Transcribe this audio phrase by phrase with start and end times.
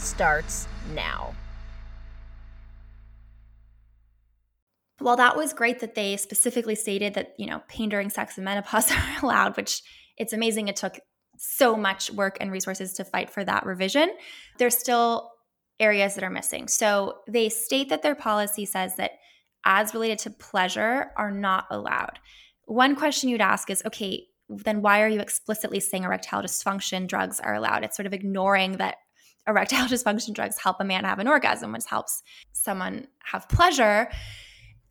[0.00, 1.34] starts now.
[4.98, 8.44] While that was great that they specifically stated that, you know, pain during sex and
[8.44, 9.82] menopause are allowed, which
[10.18, 10.98] it's amazing it took
[11.38, 14.10] so much work and resources to fight for that revision,
[14.58, 15.30] there's still
[15.78, 16.68] areas that are missing.
[16.68, 19.12] So they state that their policy says that
[19.64, 22.18] ads related to pleasure are not allowed.
[22.66, 27.40] One question you'd ask is okay, then why are you explicitly saying erectile dysfunction drugs
[27.40, 27.84] are allowed?
[27.84, 28.96] It's sort of ignoring that
[29.46, 34.10] erectile dysfunction drugs help a man have an orgasm, which helps someone have pleasure.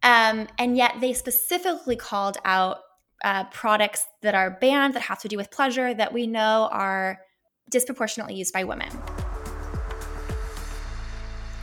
[0.03, 2.79] Um, and yet they specifically called out
[3.23, 7.19] uh, products that are banned that have to do with pleasure that we know are
[7.69, 8.89] disproportionately used by women.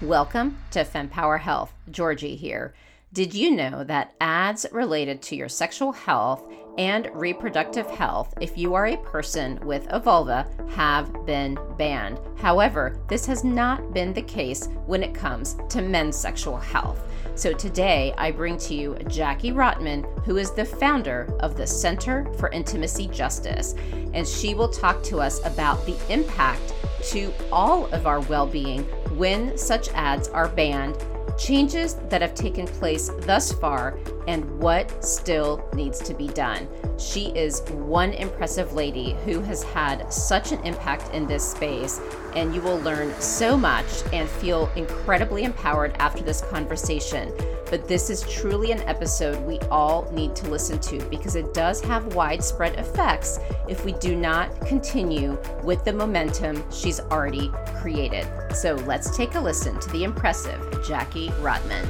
[0.03, 1.73] Welcome to FemPower Health.
[1.91, 2.75] Georgie here.
[3.17, 8.75] Did you know that ads related to your sexual health and reproductive health, if you
[8.75, 12.21] are a person with a vulva, have been banned?
[12.37, 17.11] However, this has not been the case when it comes to men's sexual health.
[17.37, 22.31] So today I bring to you Jackie Rotman, who is the founder of the Center
[22.35, 23.75] for Intimacy Justice,
[24.13, 28.83] and she will talk to us about the impact to all of our well being
[29.17, 31.03] when such ads are banned
[31.39, 36.69] changes that have taken place thus far, and what still needs to be done.
[36.99, 42.01] She is one impressive lady who has had such an impact in this space,
[42.35, 47.33] and you will learn so much and feel incredibly empowered after this conversation.
[47.69, 51.81] But this is truly an episode we all need to listen to because it does
[51.83, 57.51] have widespread effects if we do not continue with the momentum she's already
[57.81, 58.27] created.
[58.55, 61.87] So let's take a listen to the impressive Jackie Rotman.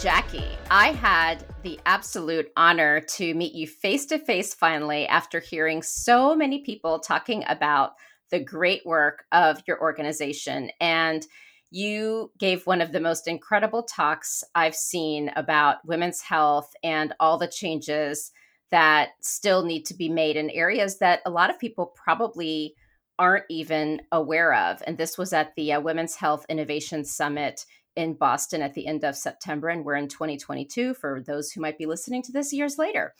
[0.00, 5.82] Jackie, I had the absolute honor to meet you face to face finally after hearing
[5.82, 7.94] so many people talking about
[8.30, 10.70] the great work of your organization.
[10.80, 11.26] And
[11.74, 17.36] you gave one of the most incredible talks I've seen about women's health and all
[17.36, 18.30] the changes
[18.70, 22.74] that still need to be made in areas that a lot of people probably
[23.18, 24.82] aren't even aware of.
[24.86, 29.04] And this was at the uh, Women's Health Innovation Summit in Boston at the end
[29.04, 32.78] of September, and we're in 2022 for those who might be listening to this years
[32.78, 33.14] later.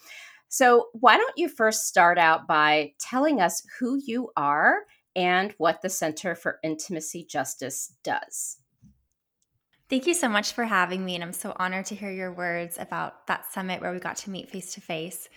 [0.48, 4.82] So, why don't you first start out by telling us who you are
[5.16, 8.58] and what the Center for Intimacy Justice does.
[9.90, 12.78] Thank you so much for having me, and I'm so honored to hear your words
[12.78, 15.28] about that summit where we got to meet face to face.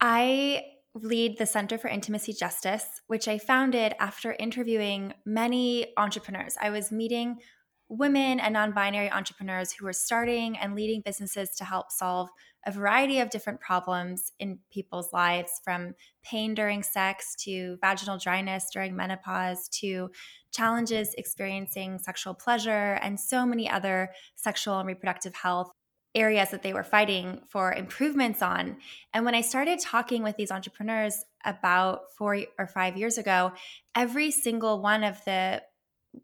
[0.00, 0.64] I
[0.94, 6.56] lead the Center for Intimacy Justice, which I founded after interviewing many entrepreneurs.
[6.60, 7.38] I was meeting
[7.92, 12.30] women and non binary entrepreneurs who were starting and leading businesses to help solve
[12.64, 18.68] a variety of different problems in people's lives from pain during sex to vaginal dryness
[18.72, 20.10] during menopause to
[20.52, 25.70] challenges experiencing sexual pleasure and so many other sexual and reproductive health
[26.14, 28.76] areas that they were fighting for improvements on.
[29.12, 33.52] And when I started talking with these entrepreneurs about four or five years ago,
[33.94, 35.62] every single one of the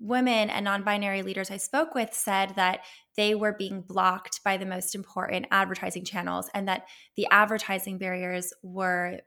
[0.00, 2.81] women and non binary leaders I spoke with said that
[3.16, 8.53] they were being blocked by the most important advertising channels and that the advertising barriers
[8.62, 9.21] were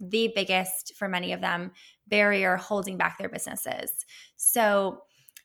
[0.00, 1.72] the biggest for many of them
[2.06, 3.90] barrier holding back their businesses.
[4.36, 5.02] So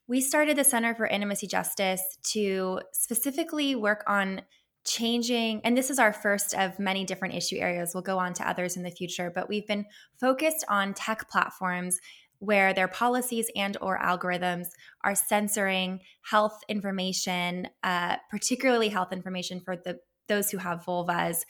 [0.07, 4.41] we started the Center for Intimacy Justice to specifically work on
[4.85, 8.47] changing and this is our first of many different issue areas we'll go on to
[8.47, 9.85] others in the future but we've been
[10.19, 11.99] focused on tech platforms
[12.39, 14.67] where their policies and or algorithms
[15.03, 21.43] are censoring health information, uh, particularly health information for the those who have vulvas.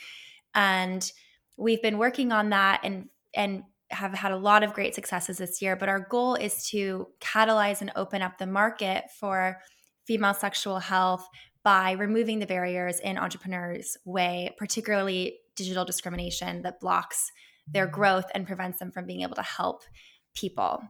[0.55, 1.09] And
[1.57, 5.61] we've been working on that and and have had a lot of great successes this
[5.61, 5.75] year.
[5.75, 9.59] But our goal is to catalyze and open up the market for
[10.05, 11.27] female sexual health
[11.63, 17.31] by removing the barriers in entrepreneurs' way, particularly digital discrimination that blocks
[17.67, 19.83] their growth and prevents them from being able to help
[20.35, 20.81] people.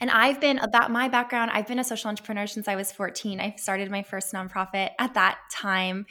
[0.00, 3.40] And I've been about my background, I've been a social entrepreneur since I was 14.
[3.40, 6.06] I started my first nonprofit at that time.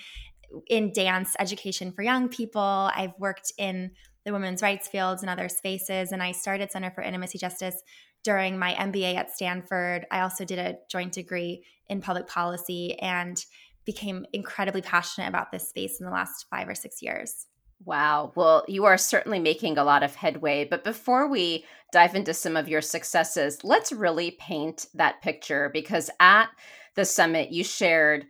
[0.68, 2.60] in dance education for young people.
[2.62, 3.92] I've worked in
[4.26, 7.80] the women's rights fields and other spaces, and I started Center for Intimacy Justice
[8.24, 10.08] during my MBA at Stanford.
[10.12, 13.44] I also did a joint degree in public policy and
[13.86, 17.48] became incredibly passionate about this space in the last five or six years.
[17.86, 18.34] Wow.
[18.36, 20.66] Well, you are certainly making a lot of headway.
[20.66, 26.10] But before we dive into some of your successes, let's really paint that picture because
[26.20, 26.50] at
[26.96, 28.26] the summit, you shared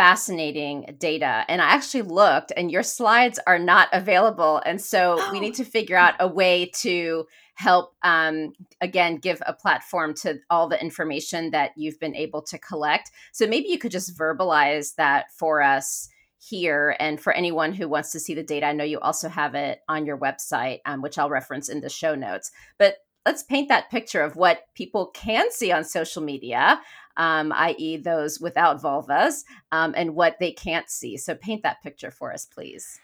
[0.00, 1.44] fascinating data.
[1.48, 4.62] And I actually looked, and your slides are not available.
[4.64, 5.32] And so oh.
[5.32, 10.38] we need to figure out a way to help, um, again, give a platform to
[10.48, 13.10] all the information that you've been able to collect.
[13.32, 16.08] So maybe you could just verbalize that for us
[16.40, 16.96] here.
[16.98, 19.80] And for anyone who wants to see the data, I know you also have it
[19.88, 22.50] on your website, um, which I'll reference in the show notes.
[22.78, 22.96] But
[23.26, 26.80] let's paint that picture of what people can see on social media,
[27.16, 31.18] um, i.e., those without vulvas, um, and what they can't see.
[31.18, 32.98] So paint that picture for us, please.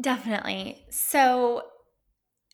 [0.00, 0.84] Definitely.
[0.90, 1.64] So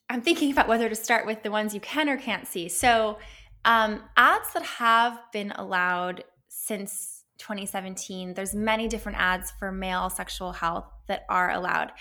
[0.09, 2.69] I'm thinking about whether to start with the ones you can or can't see.
[2.69, 3.19] So
[3.67, 10.53] um, ads that have been allowed since 2017 there's many different ads for male sexual
[10.53, 11.93] health that are allowed.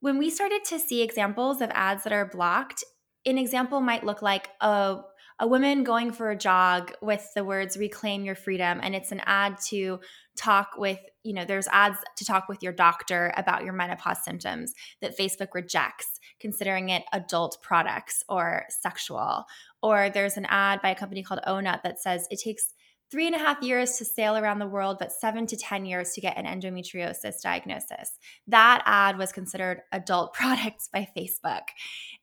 [0.00, 2.84] When we started to see examples of ads that are blocked
[3.24, 5.00] an example might look like a
[5.38, 9.20] a woman going for a jog with the words reclaim your freedom and it's an
[9.24, 9.98] ad to
[10.36, 14.72] talk with you know there's ads to talk with your doctor about your menopause symptoms
[15.00, 19.44] that facebook rejects considering it adult products or sexual.
[19.80, 22.74] Or there's an ad by a company called onut that says it takes
[23.12, 26.12] three and a half years to sail around the world, but seven to 10 years
[26.12, 28.18] to get an endometriosis diagnosis.
[28.48, 31.62] That ad was considered adult products by Facebook.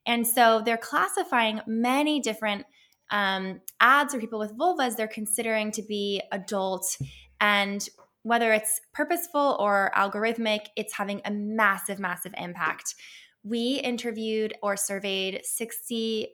[0.08, 2.66] And so they're classifying many different
[3.12, 6.98] um, ads for people with vulvas, they're considering to be adult.
[7.40, 7.88] And
[8.24, 12.96] whether it's purposeful or algorithmic, it's having a massive, massive impact.
[13.44, 16.30] We interviewed or surveyed 60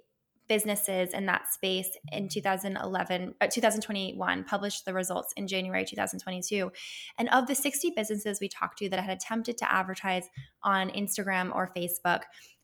[0.47, 6.71] businesses in that space in 2011 uh, 2021 published the results in january 2022
[7.17, 10.27] and of the 60 businesses we talked to that had attempted to advertise
[10.63, 12.21] on instagram or facebook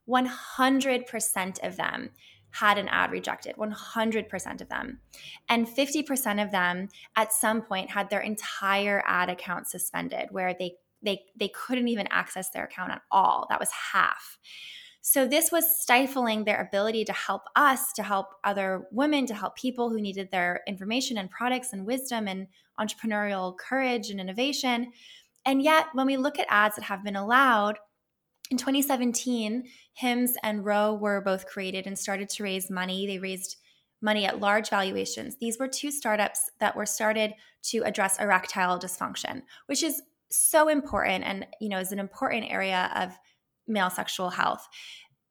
[0.10, 2.10] 100% of them
[2.51, 5.00] had an ad rejected 100% of them.
[5.50, 10.75] And 50% of them at some point had their entire ad account suspended where they
[11.04, 13.48] they they couldn't even access their account at all.
[13.50, 14.38] That was half
[15.01, 19.56] so this was stifling their ability to help us, to help other women, to help
[19.56, 22.48] people who needed their information and products and wisdom and
[22.80, 24.92] entrepreneurial courage and innovation.
[25.45, 27.80] And yet, when we look at ads that have been allowed,
[28.51, 29.63] in 2017,
[29.94, 33.07] Hims and Ro were both created and started to raise money.
[33.07, 33.56] They raised
[34.01, 35.38] money at large valuations.
[35.38, 37.33] These were two startups that were started
[37.63, 42.89] to address erectile dysfunction, which is so important and you know is an important area
[42.95, 43.18] of
[43.71, 44.68] male sexual health.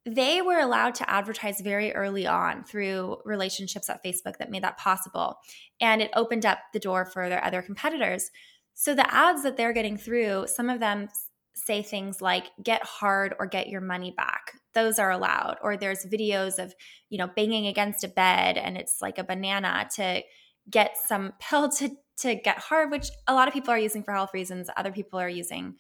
[0.07, 4.79] They were allowed to advertise very early on through relationships at Facebook that made that
[4.79, 5.37] possible.
[5.81, 8.31] And it opened up the door for their other competitors.
[8.75, 11.09] So the ads that they're getting through, some of them
[11.55, 16.07] say things like get hard or get your money back those are allowed or there's
[16.07, 16.75] videos of
[17.09, 20.23] you know banging against a bed and it's like a banana to
[20.71, 24.13] get some pill to to get hard which a lot of people are using for
[24.13, 25.75] health reasons other people are using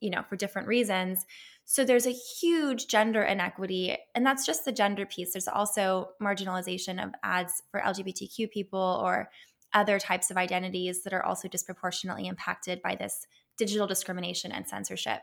[0.00, 1.24] you know for different reasons
[1.70, 2.10] so there's a
[2.40, 5.34] huge gender inequity, and that's just the gender piece.
[5.34, 9.28] There's also marginalization of ads for LGBTQ people or
[9.74, 13.26] other types of identities that are also disproportionately impacted by this
[13.58, 15.20] digital discrimination and censorship.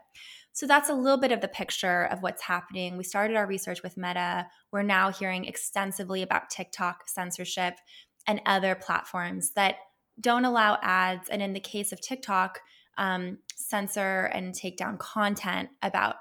[0.53, 2.95] So that's a little bit of the picture of what's happening.
[2.95, 4.45] We started our research with Meta.
[4.71, 7.73] We're now hearing extensively about TikTok censorship
[8.27, 9.77] and other platforms that
[10.21, 11.27] don't allow ads.
[11.27, 12.59] And in the case of TikTok,
[12.99, 16.15] um, censor and take down content about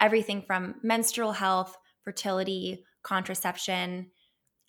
[0.00, 4.10] everything from menstrual health, fertility, contraception,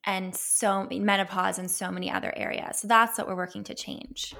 [0.05, 2.79] and so menopause and so many other areas.
[2.79, 4.33] So that's what we're working to change.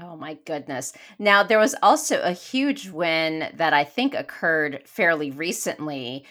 [0.00, 0.92] Oh my goodness.
[1.18, 6.24] Now, there was also a huge win that I think occurred fairly recently.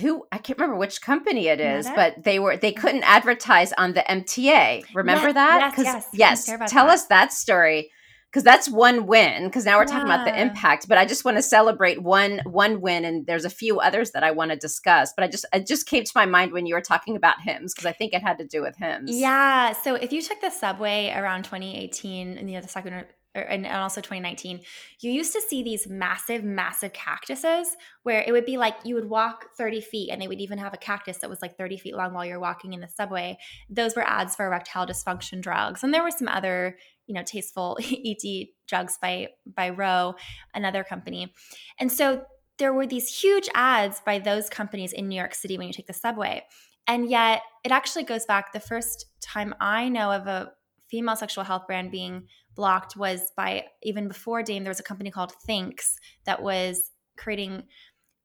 [0.00, 1.96] Who I can't remember which company it is, Meta?
[1.96, 4.84] but they were they couldn't advertise on the MTA.
[4.94, 5.74] Remember yes, that?
[5.78, 6.48] Yes, yes.
[6.48, 6.70] yes.
[6.70, 6.94] Tell that.
[6.94, 7.90] us that story
[8.30, 9.86] because that's one win because now we're yeah.
[9.86, 13.44] talking about the impact but i just want to celebrate one one win and there's
[13.44, 16.12] a few others that i want to discuss but i just it just came to
[16.14, 18.62] my mind when you were talking about Hims because i think it had to do
[18.62, 22.68] with Hims yeah so if you took the subway around 2018 and you know the
[22.68, 24.60] second er, and also 2019
[25.00, 29.08] you used to see these massive massive cactuses where it would be like you would
[29.08, 31.96] walk 30 feet and they would even have a cactus that was like 30 feet
[31.96, 33.36] long while you're walking in the subway
[33.68, 36.76] those were ads for erectile dysfunction drugs and there were some other
[37.10, 37.76] you know, tasteful
[38.06, 40.14] ED drugs by by Ro,
[40.54, 41.34] another company.
[41.80, 42.22] And so
[42.58, 45.88] there were these huge ads by those companies in New York City when you take
[45.88, 46.44] the subway.
[46.86, 50.52] And yet it actually goes back the first time I know of a
[50.88, 55.10] female sexual health brand being blocked was by even before Dame, there was a company
[55.10, 55.94] called Thinx
[56.26, 57.64] that was creating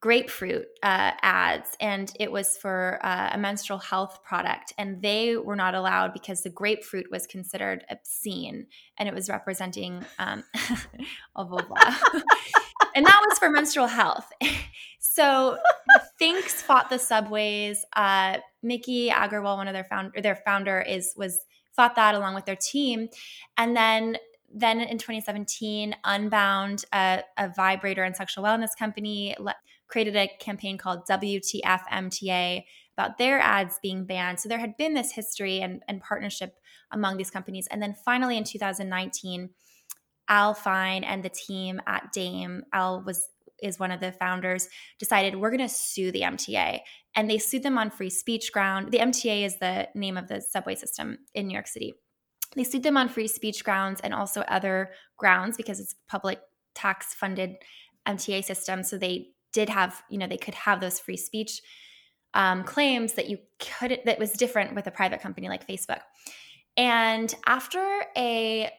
[0.05, 5.55] grapefruit uh, ads and it was for uh, a menstrual health product and they were
[5.55, 8.67] not allowed because the grapefruit was considered obscene
[8.99, 10.43] and it was representing um,
[11.35, 11.97] blah blah,
[12.95, 14.31] and that was for menstrual health.
[14.99, 15.59] So
[16.19, 17.85] Thinx fought the subways.
[17.95, 21.39] Uh, Miki Agrawal one of their founder their founder is was
[21.73, 23.07] fought that along with their team.
[23.55, 24.17] And then
[24.53, 29.35] then in 2017 unbound a, a vibrator and sexual wellness company
[29.87, 32.63] created a campaign called WTF MTA
[32.97, 34.39] about their ads being banned.
[34.39, 36.55] So there had been this history and, and partnership
[36.91, 37.67] among these companies.
[37.67, 39.49] And then finally in 2019,
[40.27, 43.27] Al Fine and the team at Dame, Al was
[43.61, 44.67] is one of the founders,
[44.99, 46.79] decided we're going to sue the MTA.
[47.15, 48.91] And they sued them on free speech ground.
[48.91, 51.93] The MTA is the name of the subway system in New York City.
[52.55, 56.39] They sued them on free speech grounds and also other grounds because it's public
[56.73, 57.55] tax funded
[58.07, 58.83] MTA system.
[58.83, 61.61] So they did have, you know, they could have those free speech
[62.33, 66.01] um, claims that you could that was different with a private company like Facebook.
[66.77, 68.69] And after a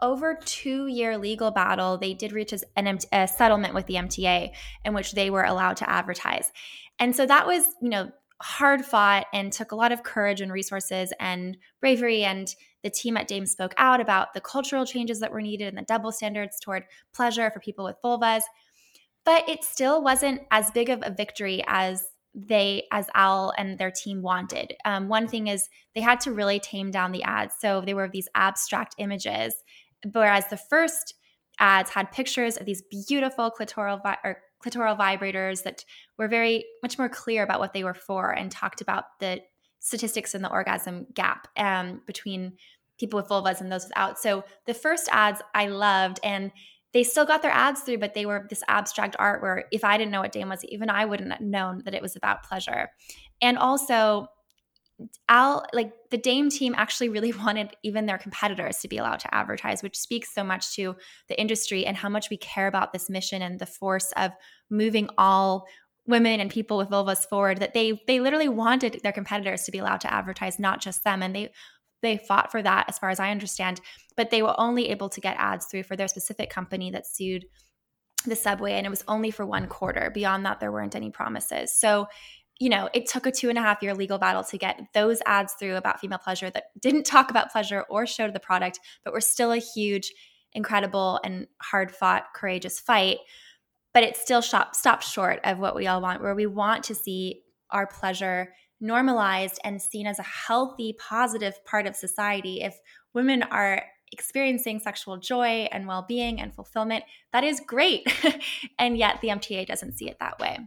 [0.00, 4.52] over two year legal battle, they did reach an, a settlement with the MTA
[4.84, 6.52] in which they were allowed to advertise.
[7.00, 10.52] And so that was, you know, hard fought and took a lot of courage and
[10.52, 12.22] resources and bravery.
[12.22, 15.78] And the team at Dame spoke out about the cultural changes that were needed and
[15.78, 18.42] the double standards toward pleasure for people with vulvas
[19.24, 22.04] but it still wasn't as big of a victory as
[22.34, 24.74] they as al and their team wanted.
[24.84, 27.54] Um, one thing is they had to really tame down the ads.
[27.60, 29.54] So they were these abstract images
[30.12, 31.14] whereas the first
[31.60, 35.84] ads had pictures of these beautiful clitoral vi- or clitoral vibrators that
[36.18, 39.40] were very much more clear about what they were for and talked about the
[39.80, 42.54] statistics in the orgasm gap um, between
[42.98, 44.18] people with vulvas and those without.
[44.18, 46.50] So the first ads i loved and
[46.94, 49.98] they still got their ads through, but they were this abstract art where if I
[49.98, 52.88] didn't know what Dame was, even I wouldn't have known that it was about pleasure.
[53.42, 54.28] And also,
[55.28, 59.34] Al, like the Dame team actually really wanted even their competitors to be allowed to
[59.34, 60.94] advertise, which speaks so much to
[61.28, 64.30] the industry and how much we care about this mission and the force of
[64.70, 65.66] moving all
[66.06, 69.78] women and people with vulvas forward that they they literally wanted their competitors to be
[69.78, 71.50] allowed to advertise not just them and they
[72.04, 73.80] they fought for that as far as I understand,
[74.16, 77.46] but they were only able to get ads through for their specific company that sued
[78.26, 80.10] the subway and it was only for one quarter.
[80.10, 81.72] Beyond that, there weren't any promises.
[81.72, 82.08] So
[82.60, 85.20] you know, it took a two and a half year legal battle to get those
[85.26, 89.12] ads through about female pleasure that didn't talk about pleasure or showed the product, but
[89.12, 90.12] were still a huge,
[90.52, 93.18] incredible, and hard fought, courageous fight.
[93.92, 96.94] But it still shop, stopped short of what we all want, where we want to
[96.94, 98.52] see our pleasure
[98.84, 102.60] normalized and seen as a healthy, positive part of society.
[102.60, 102.78] If
[103.14, 108.06] women are experiencing sexual joy and well being and fulfillment, that is great.
[108.78, 110.58] and yet the MTA doesn't see it that way.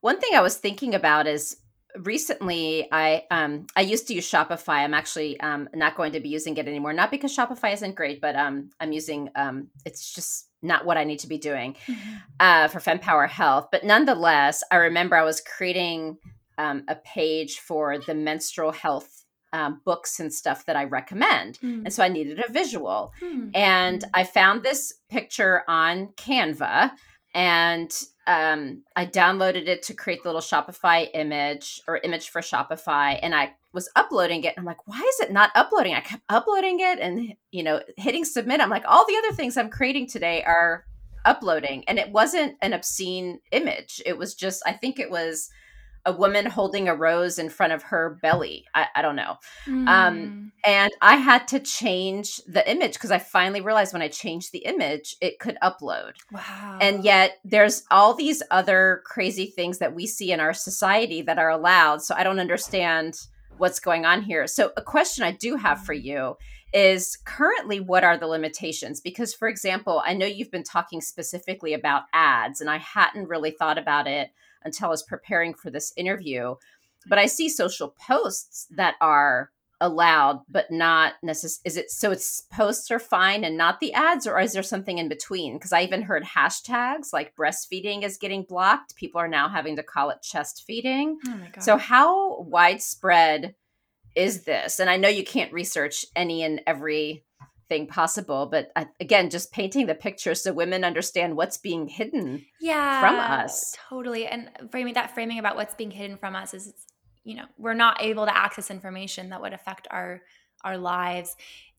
[0.00, 1.56] One thing I was thinking about is
[1.96, 6.28] recently i um i used to use shopify i'm actually um not going to be
[6.28, 10.50] using it anymore not because shopify isn't great but um i'm using um it's just
[10.60, 12.14] not what i need to be doing mm-hmm.
[12.40, 16.18] uh for fempower health but nonetheless i remember i was creating
[16.58, 21.58] um, a page for the menstrual health um, books and stuff that I recommend.
[21.60, 21.84] Mm.
[21.84, 23.12] And so I needed a visual.
[23.22, 23.50] Mm.
[23.54, 26.92] And I found this picture on Canva
[27.34, 27.90] and
[28.26, 33.18] um, I downloaded it to create the little Shopify image or image for Shopify.
[33.22, 34.54] And I was uploading it.
[34.58, 35.94] I'm like, why is it not uploading?
[35.94, 38.60] I kept uploading it and, you know, hitting submit.
[38.60, 40.84] I'm like, all the other things I'm creating today are
[41.24, 41.84] uploading.
[41.86, 44.02] And it wasn't an obscene image.
[44.04, 45.48] It was just, I think it was
[46.08, 48.64] a woman holding a rose in front of her belly.
[48.74, 49.36] I, I don't know.
[49.66, 49.88] Mm.
[49.88, 50.46] Um, hmm.
[50.64, 54.60] and I had to change the image because I finally realized when I changed the
[54.60, 56.12] image, it could upload.
[56.32, 56.78] Wow.
[56.80, 61.38] And yet there's all these other crazy things that we see in our society that
[61.38, 62.00] are allowed.
[62.00, 63.18] So I don't understand
[63.58, 64.46] what's going on here.
[64.46, 66.36] So a question I do have for you
[66.72, 71.72] is currently what are the limitations because for example i know you've been talking specifically
[71.72, 74.28] about ads and i hadn't really thought about it
[74.64, 76.54] until I was preparing for this interview.
[77.06, 79.50] But I see social posts that are
[79.80, 84.26] allowed but not necessarily is it so it's posts are fine and not the ads
[84.26, 88.42] or is there something in between because i even heard hashtags like breastfeeding is getting
[88.42, 93.54] blocked people are now having to call it chest feeding oh so how widespread
[94.18, 94.80] is this?
[94.80, 97.24] And I know you can't research any and every
[97.68, 102.44] thing possible but uh, again just painting the picture so women understand what's being hidden
[102.60, 103.76] yeah from us.
[103.88, 106.72] totally and framing that framing about what's being hidden from us is
[107.24, 110.22] you know we're not able to access information that would affect our
[110.64, 111.36] our lives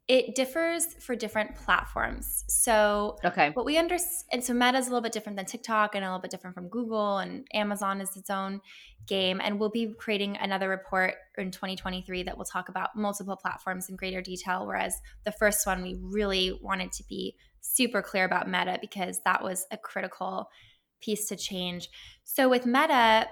[0.10, 2.44] it differs for different platforms.
[2.48, 5.94] So, okay, what we understand, and so Meta is a little bit different than TikTok,
[5.94, 8.60] and a little bit different from Google, and Amazon is its own
[9.06, 9.40] game.
[9.42, 13.96] And we'll be creating another report in 2023 that will talk about multiple platforms in
[13.96, 14.66] greater detail.
[14.66, 19.44] Whereas the first one, we really wanted to be super clear about Meta because that
[19.44, 20.50] was a critical
[21.02, 21.88] piece to change.
[22.24, 23.28] So with Meta,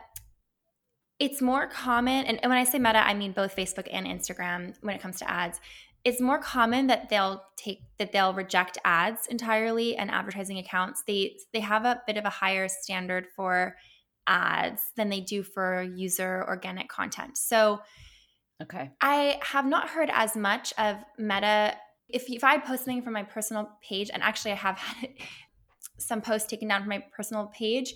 [1.20, 4.96] it's more common, and when I say Meta, I mean both Facebook and Instagram when
[4.96, 5.60] it comes to ads
[6.08, 11.04] it's more common that they'll take that they'll reject ads entirely and advertising accounts.
[11.06, 13.76] They they have a bit of a higher standard for
[14.26, 17.38] ads than they do for user organic content.
[17.38, 17.82] So
[18.64, 18.92] okay.
[19.02, 21.76] I have not heard as much of meta.
[22.08, 25.10] If, if i post something from my personal page and actually i have had
[25.98, 27.96] some posts taken down from my personal page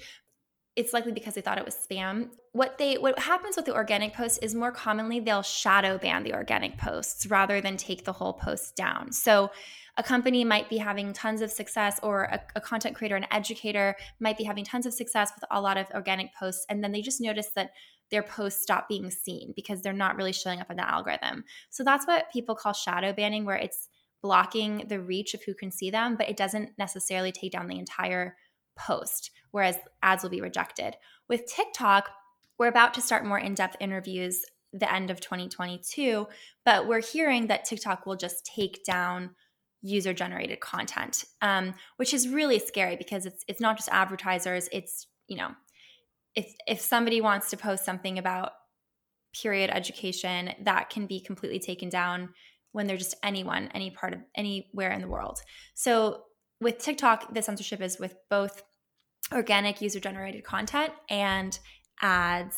[0.75, 2.29] it's likely because they thought it was spam.
[2.53, 6.33] What they what happens with the organic posts is more commonly they'll shadow ban the
[6.33, 9.11] organic posts rather than take the whole post down.
[9.11, 9.51] So
[9.97, 13.95] a company might be having tons of success or a, a, content creator an educator
[14.21, 17.01] might be having tons of success with a lot of organic posts and then they
[17.01, 17.71] just notice that
[18.09, 21.83] their posts stop being seen because they're not really showing up in the algorithm so
[21.83, 23.89] that's what people call shadow banning where it's
[24.23, 27.77] blocking the reach of who can see them but it doesn't necessarily take down the
[27.77, 28.37] entire
[28.77, 30.95] post, whereas ads will be rejected.
[31.29, 32.09] With TikTok,
[32.57, 34.43] we're about to start more in depth interviews
[34.73, 36.27] the end of 2022,
[36.65, 39.31] but we're hearing that TikTok will just take down
[39.81, 44.69] user generated content, um, which is really scary because it's it's not just advertisers.
[44.71, 45.49] It's you know,
[46.35, 48.51] if if somebody wants to post something about
[49.41, 52.29] period education, that can be completely taken down
[52.73, 55.39] when they're just anyone, any part of anywhere in the world.
[55.73, 56.23] So
[56.61, 58.61] with TikTok, the censorship is with both
[59.33, 61.57] organic user generated content and
[62.01, 62.57] ads.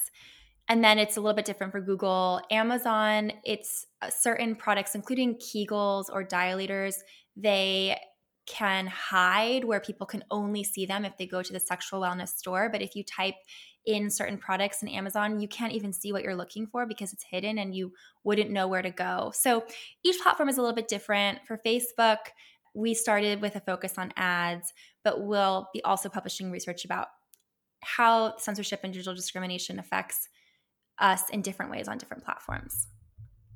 [0.69, 2.41] And then it's a little bit different for Google.
[2.49, 6.95] Amazon, it's uh, certain products, including Kegels or dilators,
[7.35, 7.97] they
[8.45, 12.29] can hide where people can only see them if they go to the sexual wellness
[12.29, 12.69] store.
[12.69, 13.35] But if you type
[13.85, 17.25] in certain products in Amazon, you can't even see what you're looking for because it's
[17.29, 17.91] hidden and you
[18.23, 19.31] wouldn't know where to go.
[19.33, 19.65] So
[20.03, 21.39] each platform is a little bit different.
[21.45, 22.17] For Facebook,
[22.73, 27.07] we started with a focus on ads, but we'll be also publishing research about
[27.81, 30.27] how censorship and digital discrimination affects
[30.99, 32.87] us in different ways on different platforms.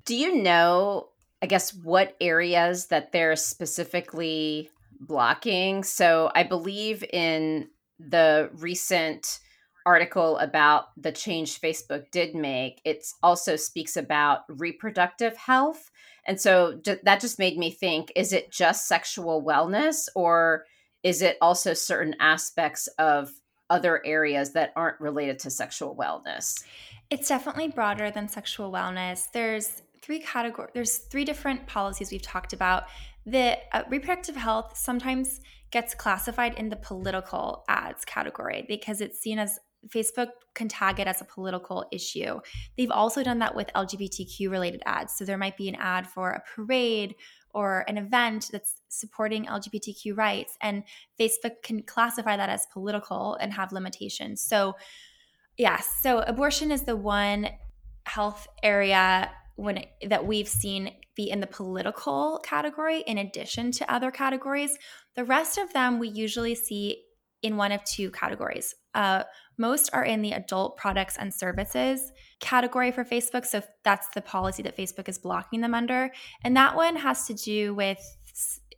[0.05, 1.09] Do you know,
[1.41, 5.83] I guess, what areas that they're specifically blocking?
[5.83, 9.39] So I believe in the recent
[9.87, 15.89] article about the change Facebook did make, it also speaks about reproductive health.
[16.25, 20.65] And so that just made me think is it just sexual wellness or
[21.03, 23.31] is it also certain aspects of
[23.69, 26.65] other areas that aren't related to sexual wellness?
[27.09, 29.31] It's definitely broader than sexual wellness.
[29.31, 32.87] There's three categories, there's three different policies we've talked about.
[33.25, 35.39] The uh, reproductive health sometimes
[35.71, 41.07] gets classified in the political ads category because it's seen as Facebook can tag it
[41.07, 42.39] as a political issue.
[42.77, 45.13] They've also done that with LGBTQ related ads.
[45.17, 47.15] So there might be an ad for a parade
[47.51, 50.83] or an event that's supporting LGBTQ rights, and
[51.19, 54.41] Facebook can classify that as political and have limitations.
[54.41, 54.75] So,
[55.57, 57.49] yes, so abortion is the one
[58.05, 64.11] health area when that we've seen be in the political category in addition to other
[64.11, 64.77] categories.
[65.15, 67.03] The rest of them we usually see
[67.41, 68.75] in one of two categories.
[68.97, 69.23] Uh,
[69.59, 73.45] most are in the adult products and services category for Facebook.
[73.45, 76.11] So that's the policy that Facebook is blocking them under.
[76.43, 77.99] And that one has to do with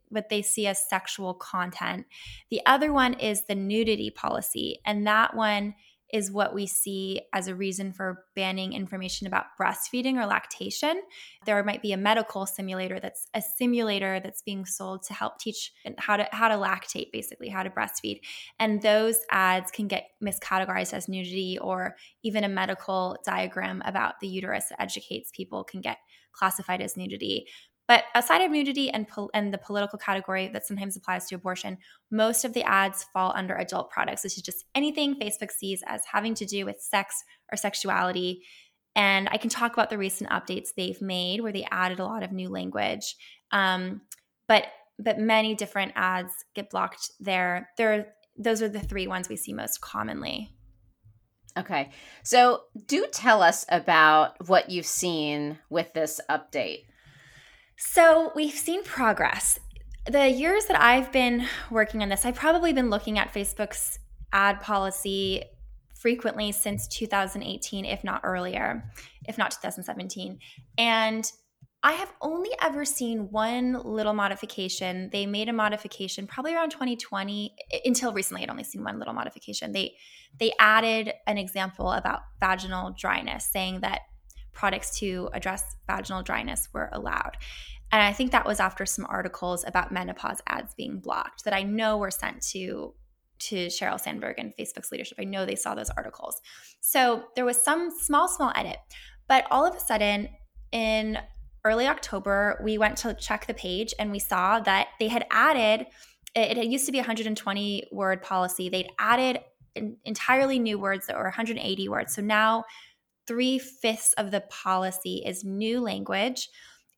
[0.10, 2.06] what they see as sexual content.
[2.50, 4.82] The other one is the nudity policy.
[4.86, 5.76] And that one
[6.12, 11.02] is what we see as a reason for banning information about breastfeeding or lactation.
[11.46, 15.72] There might be a medical simulator that's a simulator that's being sold to help teach
[15.98, 18.22] how to how to lactate basically, how to breastfeed.
[18.60, 24.28] And those ads can get miscategorized as nudity or even a medical diagram about the
[24.28, 25.98] uterus that educates people can get
[26.34, 27.46] classified as nudity.
[27.90, 31.80] But outside of nudity and, pol- and the political category that sometimes applies to abortion,
[32.12, 36.02] most of the ads fall under adult products, which is just anything Facebook sees as
[36.10, 38.44] having to do with sex or sexuality.
[38.96, 42.22] And I can talk about the recent updates they've made where they added a lot
[42.22, 43.16] of new language.
[43.52, 44.02] Um,
[44.48, 44.68] but
[45.00, 47.70] but many different ads get blocked there.
[47.78, 50.52] There, those are the three ones we see most commonly.
[51.58, 51.90] Okay.
[52.24, 56.84] So do tell us about what you've seen with this update.
[57.82, 59.58] So we've seen progress.
[60.06, 64.00] The years that I've been working on this, I've probably been looking at Facebook's
[64.34, 65.44] ad policy
[65.96, 68.84] frequently since 2018, if not earlier,
[69.30, 70.40] if not 2017.
[70.78, 71.32] And
[71.82, 75.10] I have only ever seen one little modification.
[75.14, 79.72] They made a modification probably around 2020 until recently I'd only seen one little modification.
[79.72, 79.96] They
[80.38, 84.02] they added an example about vaginal dryness saying that
[84.60, 87.38] products to address vaginal dryness were allowed.
[87.94, 91.64] And I think that was after some articles about menopause ads being blocked that I
[91.64, 92.94] know were sent to
[93.40, 95.18] to Sheryl Sandberg and Facebook's leadership.
[95.18, 96.42] I know they saw those articles.
[96.82, 98.76] So there was some small, small edit.
[99.30, 100.28] But all of a sudden,
[100.74, 101.18] in
[101.64, 105.88] early October, we went to check the page and we saw that they had added,
[106.36, 108.68] it, it used to be 120 word policy.
[108.68, 109.40] They'd added
[110.04, 112.14] entirely new words that were 180 words.
[112.14, 112.66] So now
[113.30, 116.50] three fifths of the policy is new language.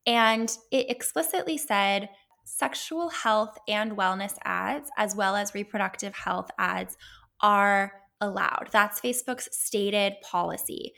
[0.06, 2.08] And it explicitly said
[2.44, 6.96] sexual health and wellness ads, as well as reproductive health ads,
[7.42, 7.92] are
[8.22, 8.68] allowed.
[8.72, 10.94] That's Facebook's stated policy.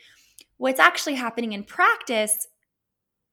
[0.55, 2.47] What's actually happening in practice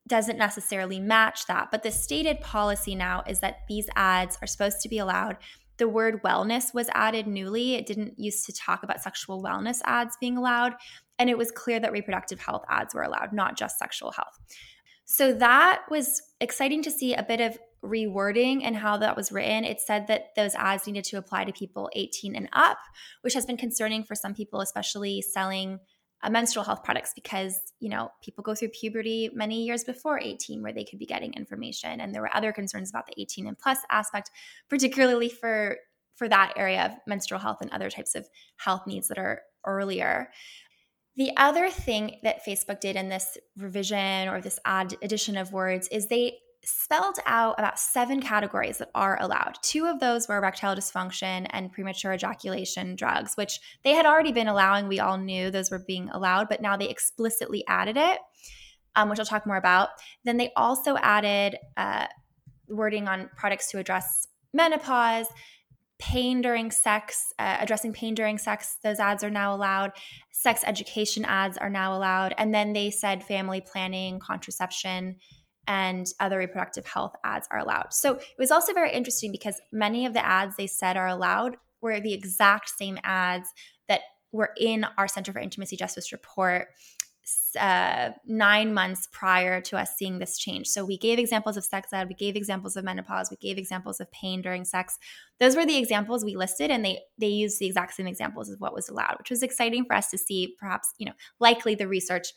[0.09, 1.69] doesn't necessarily match that.
[1.71, 5.37] But the stated policy now is that these ads are supposed to be allowed.
[5.79, 7.75] The word wellness was added newly.
[7.75, 10.75] It didn't used to talk about sexual wellness ads being allowed.
[11.23, 14.41] And it was clear that reproductive health ads were allowed, not just sexual health.
[15.05, 19.63] So that was exciting to see a bit of rewording and how that was written.
[19.63, 22.79] It said that those ads needed to apply to people 18 and up,
[23.21, 25.79] which has been concerning for some people, especially selling
[26.25, 30.61] uh, menstrual health products because you know people go through puberty many years before 18
[30.61, 33.59] where they could be getting information and there were other concerns about the 18 and
[33.59, 34.31] plus aspect
[34.69, 35.79] particularly for
[36.15, 40.29] for that area of menstrual health and other types of health needs that are earlier
[41.17, 45.89] the other thing that facebook did in this revision or this add addition of words
[45.89, 49.59] is they spelled out about seven categories that are allowed.
[49.63, 54.49] Two of those were erectile dysfunction and premature ejaculation drugs, which they had already been
[54.49, 54.87] allowing.
[54.87, 58.21] We all knew those were being allowed, but now they explicitly added it,
[58.95, 59.89] um, which I'll talk more about.
[60.25, 62.07] Then they also added uh,
[62.69, 65.27] wording on products to address menopause.
[66.03, 69.93] Pain during sex, uh, addressing pain during sex, those ads are now allowed.
[70.33, 72.35] Sex education ads are now allowed.
[72.39, 75.17] And then they said family planning, contraception,
[75.69, 77.93] and other reproductive health ads are allowed.
[77.93, 81.57] So it was also very interesting because many of the ads they said are allowed
[81.81, 83.49] were the exact same ads
[83.87, 84.01] that
[84.33, 86.67] were in our Center for Intimacy Justice report
[87.59, 90.69] uh, nine months prior to us seeing this change.
[90.69, 94.01] So we gave examples of sex ed, we gave examples of menopause, we gave examples
[94.01, 94.99] of pain during sex.
[95.39, 98.59] Those were the examples we listed, and they they used the exact same examples as
[98.59, 100.57] what was allowed, which was exciting for us to see.
[100.59, 102.29] Perhaps you know, likely the research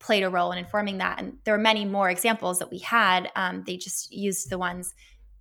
[0.00, 1.18] played a role in informing that.
[1.18, 3.30] And there were many more examples that we had.
[3.36, 4.92] Um, they just used the ones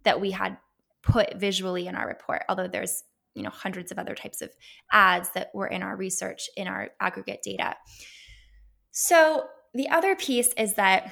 [0.03, 0.57] that we had
[1.01, 3.03] put visually in our report, although there's
[3.35, 4.49] you know hundreds of other types of
[4.91, 7.75] ads that were in our research in our aggregate data.
[8.93, 11.11] So the other piece is that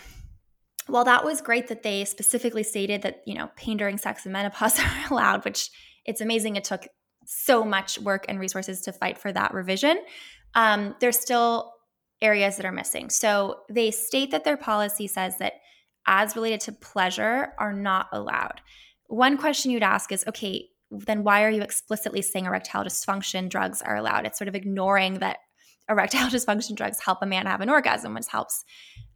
[0.87, 4.31] while that was great that they specifically stated that you know pain during sex and
[4.31, 5.69] menopause are allowed, which
[6.05, 6.87] it's amazing it took
[7.25, 9.99] so much work and resources to fight for that revision.
[10.55, 11.73] Um, there's still
[12.21, 13.09] areas that are missing.
[13.09, 15.53] So they state that their policy says that
[16.05, 18.61] ads related to pleasure are not allowed.
[19.07, 23.81] One question you'd ask is okay, then why are you explicitly saying erectile dysfunction drugs
[23.81, 24.25] are allowed?
[24.25, 25.37] It's sort of ignoring that
[25.89, 28.63] erectile dysfunction drugs help a man have an orgasm, which helps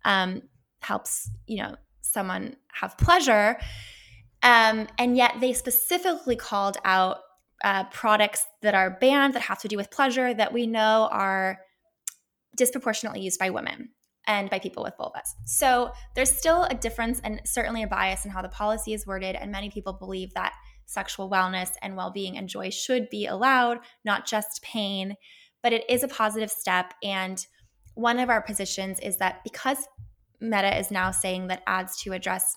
[0.03, 0.41] um,
[0.81, 3.57] helps you know someone have pleasure.
[4.43, 7.17] Um, and yet they specifically called out
[7.63, 11.59] uh, products that are banned that have to do with pleasure that we know are
[12.55, 13.89] disproportionately used by women
[14.27, 15.29] and by people with vulvas.
[15.45, 19.35] So there's still a difference and certainly a bias in how the policy is worded.
[19.35, 20.53] And many people believe that
[20.85, 25.15] sexual wellness and well being and joy should be allowed, not just pain.
[25.65, 26.93] But it is a positive step.
[27.01, 27.43] And
[27.95, 29.87] one of our positions is that because
[30.39, 32.55] Meta is now saying that ads to address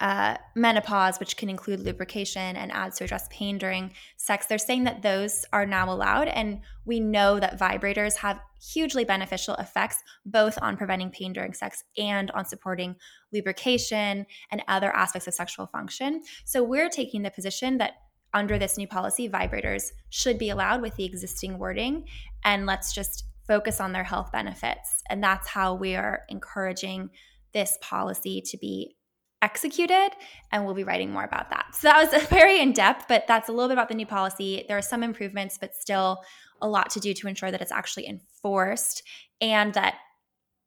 [0.00, 4.84] uh, menopause, which can include lubrication and ads to address pain during sex, they're saying
[4.84, 6.28] that those are now allowed.
[6.28, 11.84] And we know that vibrators have hugely beneficial effects both on preventing pain during sex
[11.96, 12.96] and on supporting
[13.32, 16.22] lubrication and other aspects of sexual function.
[16.44, 17.94] So we're taking the position that
[18.34, 22.04] under this new policy, vibrators should be allowed with the existing wording.
[22.44, 25.02] And let's just focus on their health benefits.
[25.08, 27.10] And that's how we are encouraging
[27.52, 28.96] this policy to be
[29.40, 30.10] executed.
[30.50, 31.66] And we'll be writing more about that.
[31.74, 34.64] So that was very in depth, but that's a little bit about the new policy.
[34.66, 36.22] There are some improvements, but still
[36.60, 39.02] a lot to do to ensure that it's actually enforced
[39.40, 39.96] and that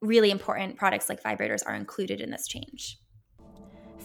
[0.02, 3.00] really important products like vibrators are included in this change.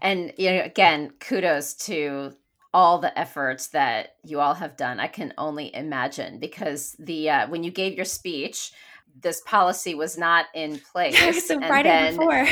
[0.00, 2.34] And you know, again, kudos to
[2.72, 5.00] all the efforts that you all have done.
[5.00, 8.72] I can only imagine because the uh, when you gave your speech,
[9.20, 11.14] this policy was not in place.
[11.14, 12.46] Yeah, so Friday before.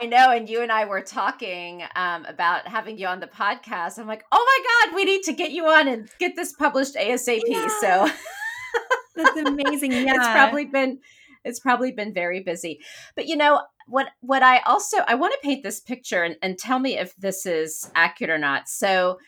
[0.00, 3.98] I know, and you and I were talking um, about having you on the podcast.
[3.98, 6.94] I'm like, oh my god, we need to get you on and get this published
[6.94, 7.40] ASAP.
[7.46, 7.68] Yeah.
[7.80, 8.10] So
[9.16, 9.92] that's amazing.
[10.00, 11.00] Yeah, it's probably been
[11.44, 12.80] it's probably been very busy.
[13.16, 14.08] But you know what?
[14.20, 17.46] What I also I want to paint this picture and, and tell me if this
[17.46, 18.68] is accurate or not.
[18.68, 19.18] So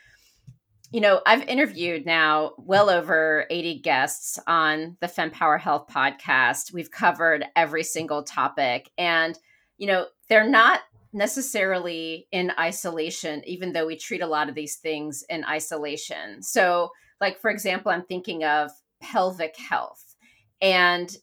[0.93, 6.73] you know, I've interviewed now well over 80 guests on the FemPower Health podcast.
[6.73, 8.91] We've covered every single topic.
[8.99, 9.39] And,
[9.79, 10.81] you know, they're not
[11.15, 16.43] necessarily in isolation, even though we treat a lot of these things in isolation.
[16.43, 16.91] So,
[17.23, 20.15] like, for example, I'm thinking of pelvic health.
[20.61, 21.15] And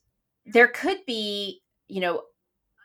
[0.48, 2.24] there could be, you know,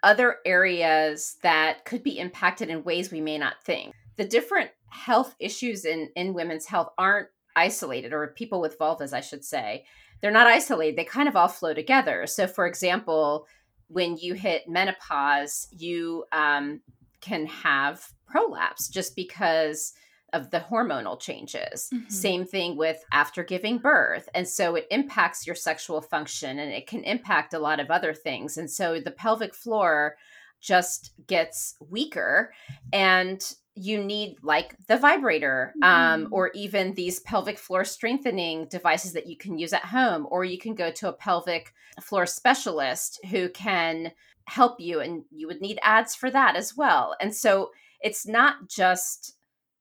[0.02, 3.94] other areas that could be impacted in ways we may not think.
[4.16, 9.20] The different health issues in in women's health aren't isolated or people with vulvas i
[9.20, 9.84] should say
[10.20, 13.46] they're not isolated they kind of all flow together so for example
[13.88, 16.80] when you hit menopause you um,
[17.20, 19.92] can have prolapse just because
[20.32, 22.08] of the hormonal changes mm-hmm.
[22.08, 26.86] same thing with after giving birth and so it impacts your sexual function and it
[26.86, 30.16] can impact a lot of other things and so the pelvic floor
[30.60, 32.52] just gets weaker
[32.92, 36.34] and you need like the vibrator um, mm-hmm.
[36.34, 40.58] or even these pelvic floor strengthening devices that you can use at home or you
[40.58, 44.12] can go to a pelvic floor specialist who can
[44.46, 48.68] help you and you would need ads for that as well and so it's not
[48.68, 49.36] just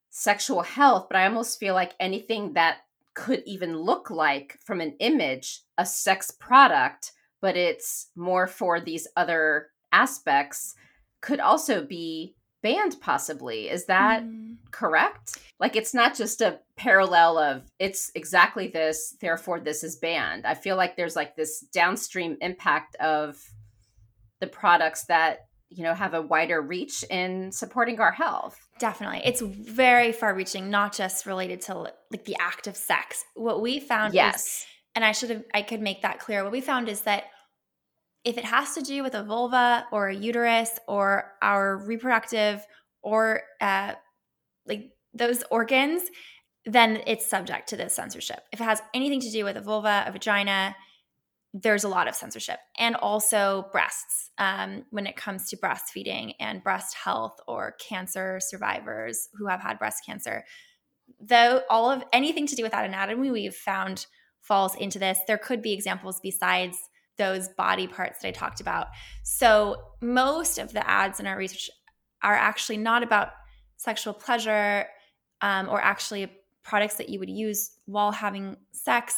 [0.09, 2.77] sexual health but i almost feel like anything that
[3.13, 9.07] could even look like from an image a sex product but it's more for these
[9.17, 10.75] other aspects
[11.21, 13.69] could also be banned possibly.
[13.69, 14.55] Is that mm.
[14.71, 15.37] correct?
[15.59, 20.47] Like it's not just a parallel of it's exactly this therefore this is banned.
[20.47, 23.37] I feel like there's like this downstream impact of
[24.39, 28.57] the products that you know have a wider reach in supporting our health.
[28.79, 29.21] Definitely.
[29.23, 33.23] It's very far reaching not just related to like the act of sex.
[33.35, 34.45] What we found yes.
[34.45, 36.43] is, and i should have i could make that clear.
[36.43, 37.25] What we found is that
[38.23, 42.65] if it has to do with a vulva or a uterus or our reproductive
[43.01, 43.93] or uh,
[44.65, 46.03] like those organs,
[46.65, 48.41] then it's subject to this censorship.
[48.51, 50.75] If it has anything to do with a vulva, a vagina,
[51.53, 52.59] there's a lot of censorship.
[52.79, 59.27] And also breasts um, when it comes to breastfeeding and breast health or cancer survivors
[59.33, 60.45] who have had breast cancer.
[61.19, 64.07] Though all of anything to do with that anatomy, we've found
[64.41, 65.19] falls into this.
[65.27, 66.77] There could be examples besides
[67.17, 68.87] those body parts that I talked about.
[69.23, 71.69] So, most of the ads in our research
[72.21, 73.29] are actually not about
[73.77, 74.87] sexual pleasure
[75.41, 76.31] um, or actually
[76.63, 79.15] products that you would use while having sex.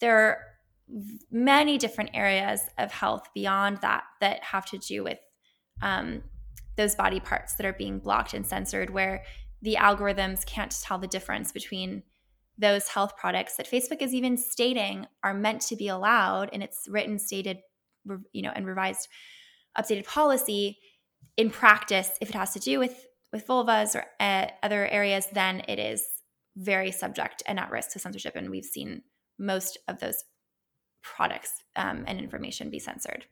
[0.00, 0.38] There are
[1.30, 5.18] many different areas of health beyond that that have to do with
[5.82, 6.22] um,
[6.76, 9.24] those body parts that are being blocked and censored, where
[9.62, 12.02] the algorithms can't tell the difference between
[12.58, 16.86] those health products that Facebook is even stating are meant to be allowed in its
[16.88, 17.58] written, stated,
[18.32, 19.08] you know, and revised,
[19.78, 20.78] updated policy.
[21.36, 25.62] In practice, if it has to do with with vulvas or uh, other areas, then
[25.66, 26.06] it is
[26.56, 28.36] very subject and at risk to censorship.
[28.36, 29.02] And we've seen
[29.38, 30.22] most of those
[31.02, 33.26] products um, and information be censored.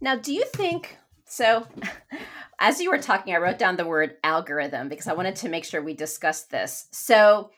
[0.00, 1.66] Now, do you think so?
[2.60, 5.64] As you were talking, I wrote down the word algorithm because I wanted to make
[5.64, 6.86] sure we discussed this.
[6.92, 7.50] So,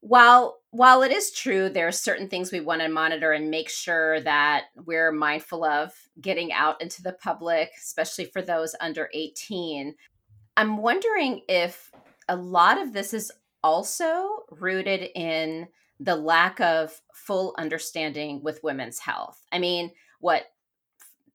[0.00, 3.68] while while it is true there are certain things we want to monitor and make
[3.68, 9.94] sure that we're mindful of getting out into the public especially for those under 18
[10.56, 11.90] i'm wondering if
[12.28, 13.32] a lot of this is
[13.62, 15.66] also rooted in
[16.00, 19.44] the lack of full understanding with women's health.
[19.50, 20.44] I mean what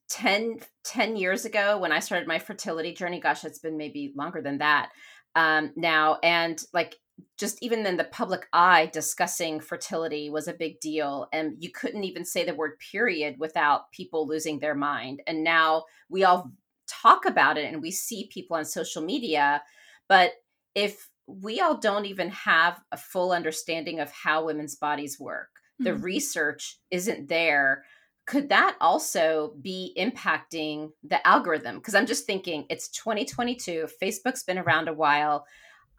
[0.10, 4.42] 10, 10 years ago when i started my fertility journey gosh it's been maybe longer
[4.42, 4.90] than that
[5.36, 6.96] um, now and like
[7.38, 12.04] just even in the public eye discussing fertility was a big deal and you couldn't
[12.04, 16.52] even say the word period without people losing their mind and now we all
[16.88, 19.62] talk about it and we see people on social media
[20.08, 20.32] but
[20.76, 25.50] if we all don't even have a full understanding of how women's bodies work
[25.82, 25.86] mm-hmm.
[25.86, 27.84] the research isn't there
[28.26, 34.58] could that also be impacting the algorithm because i'm just thinking it's 2022 facebook's been
[34.58, 35.46] around a while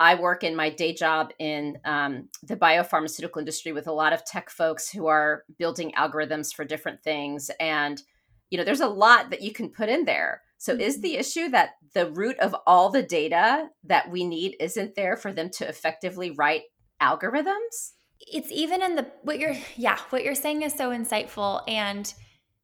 [0.01, 4.25] I work in my day job in um, the biopharmaceutical industry with a lot of
[4.25, 7.51] tech folks who are building algorithms for different things.
[7.61, 8.03] And,
[8.51, 10.43] you know, there's a lot that you can put in there.
[10.59, 10.83] So, mm-hmm.
[10.83, 15.17] is the issue that the root of all the data that we need isn't there
[15.17, 16.63] for them to effectively write
[17.01, 17.93] algorithms?
[18.21, 21.63] It's even in the what you're, yeah, what you're saying is so insightful.
[21.69, 22.13] And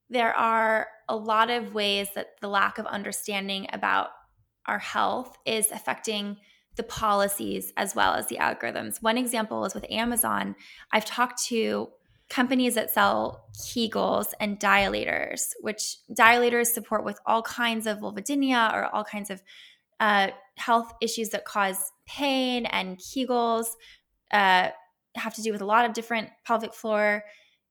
[0.09, 4.09] there are a lot of ways that the lack of understanding about
[4.67, 6.37] our health is affecting
[6.77, 9.03] the policies as well as the algorithms.
[9.03, 10.55] One example is with Amazon.
[10.93, 11.91] I've talked to
[12.29, 18.87] companies that sell Kegels and dilators, which dilators support with all kinds of vulvodynia or
[18.95, 19.43] all kinds of
[19.99, 23.67] uh, health issues that cause pain, and Kegels
[24.31, 24.69] uh,
[25.17, 27.25] have to do with a lot of different pelvic floor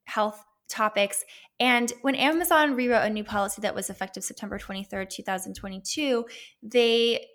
[0.04, 1.24] health topics.
[1.60, 6.26] And when Amazon rewrote a new policy that was effective September 23rd, 2022,
[6.62, 7.26] they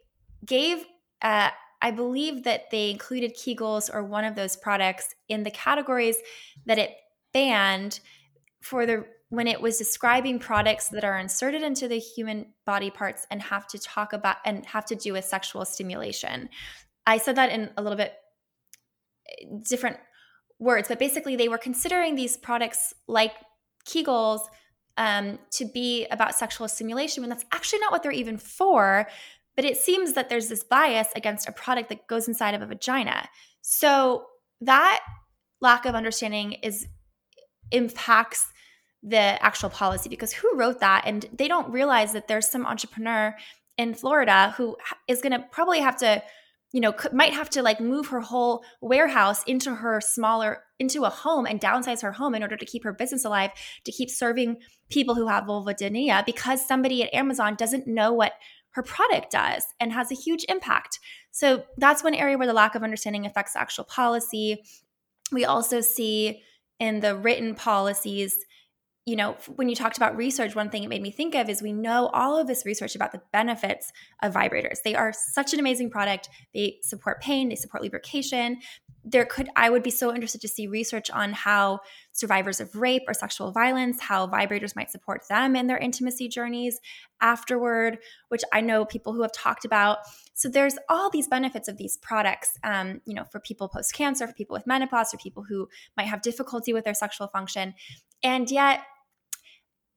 [0.46, 0.84] gave
[1.22, 1.50] uh,
[1.82, 6.16] I believe that they included Kegels or one of those products in the categories
[6.66, 6.96] that it
[7.32, 8.00] banned
[8.62, 13.26] for the when it was describing products that are inserted into the human body parts
[13.30, 16.48] and have to talk about and have to do with sexual stimulation.
[17.06, 18.14] I said that in a little bit
[19.28, 19.98] eh, different
[20.58, 23.32] words, but basically they were considering these products like
[23.86, 24.40] Kegels
[24.96, 29.08] um, to be about sexual stimulation when that's actually not what they're even for.
[29.56, 32.66] But it seems that there's this bias against a product that goes inside of a
[32.66, 33.28] vagina.
[33.60, 34.26] So
[34.60, 35.00] that
[35.60, 36.86] lack of understanding is
[37.70, 38.46] impacts
[39.02, 43.34] the actual policy because who wrote that and they don't realize that there's some entrepreneur
[43.76, 44.76] in Florida who
[45.08, 46.22] is going to probably have to
[46.72, 51.10] you know might have to like move her whole warehouse into her smaller into a
[51.10, 53.50] home and downsize her home in order to keep her business alive
[53.84, 54.56] to keep serving
[54.90, 58.32] people who have vulvodynia because somebody at Amazon doesn't know what
[58.74, 60.98] her product does and has a huge impact.
[61.30, 64.62] So that's one area where the lack of understanding affects actual policy.
[65.32, 66.42] We also see
[66.80, 68.36] in the written policies
[69.06, 71.60] you know, when you talked about research, one thing it made me think of is
[71.60, 74.80] we know all of this research about the benefits of vibrators.
[74.82, 76.30] They are such an amazing product.
[76.54, 78.60] They support pain, they support lubrication.
[79.04, 81.80] There could, I would be so interested to see research on how
[82.12, 86.80] survivors of rape or sexual violence, how vibrators might support them in their intimacy journeys
[87.20, 87.98] afterward,
[88.30, 89.98] which I know people who have talked about.
[90.32, 94.26] So there's all these benefits of these products, um, you know, for people post cancer,
[94.26, 97.74] for people with menopause, for people who might have difficulty with their sexual function.
[98.22, 98.80] And yet,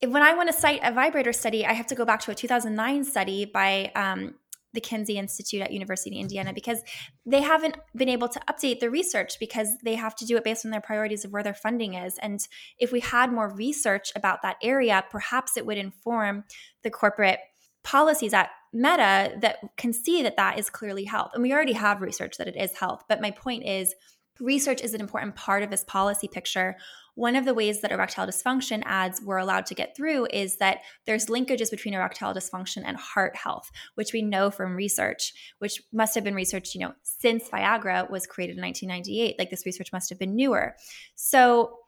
[0.01, 2.35] when I want to cite a vibrator study, I have to go back to a
[2.35, 4.35] 2009 study by um,
[4.73, 6.81] the Kinsey Institute at University of Indiana because
[7.25, 10.65] they haven't been able to update the research because they have to do it based
[10.65, 12.17] on their priorities of where their funding is.
[12.19, 12.39] And
[12.77, 16.43] if we had more research about that area, perhaps it would inform
[16.83, 17.39] the corporate
[17.83, 21.31] policies at Meta that can see that that is clearly health.
[21.33, 23.03] And we already have research that it is health.
[23.09, 23.95] But my point is,
[24.39, 26.77] research is an important part of this policy picture
[27.17, 30.81] one of the ways that erectile dysfunction ads were allowed to get through is that
[31.07, 36.13] there's linkages between erectile dysfunction and heart health, which we know from research, which must
[36.13, 39.39] have been researched, you know, since Viagra was created in 1998.
[39.39, 40.75] Like this research must have been newer.
[41.15, 41.79] So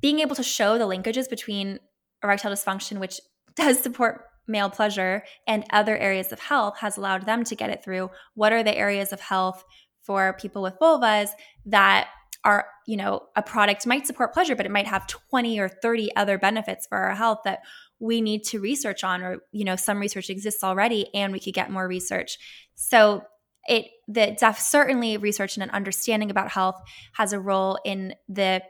[0.00, 1.80] being able to show the linkages between
[2.22, 3.20] erectile dysfunction, which
[3.56, 7.82] does support male pleasure, and other areas of health has allowed them to get it
[7.82, 8.10] through.
[8.34, 9.64] What are the areas of health
[10.08, 11.28] for people with vulvas
[11.66, 12.08] that
[12.44, 16.16] are you know a product might support pleasure but it might have 20 or 30
[16.16, 17.60] other benefits for our health that
[18.00, 21.54] we need to research on or you know some research exists already and we could
[21.54, 22.38] get more research.
[22.74, 23.22] So
[23.66, 26.80] it the def certainly research and an understanding about health
[27.14, 28.62] has a role in the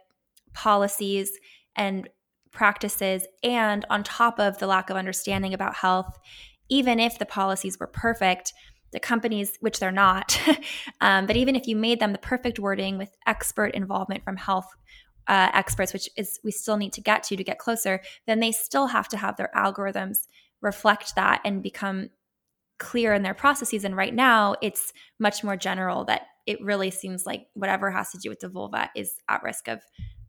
[0.54, 1.30] policies
[1.76, 2.08] and
[2.50, 6.18] practices and on top of the lack of understanding about health
[6.70, 8.52] even if the policies were perfect
[8.92, 10.40] the companies, which they're not,
[11.00, 14.68] um, but even if you made them the perfect wording with expert involvement from health
[15.26, 18.50] uh, experts, which is we still need to get to to get closer, then they
[18.50, 20.26] still have to have their algorithms
[20.62, 22.08] reflect that and become
[22.78, 23.84] clear in their processes.
[23.84, 28.18] And right now, it's much more general that it really seems like whatever has to
[28.18, 29.80] do with the vulva is at risk of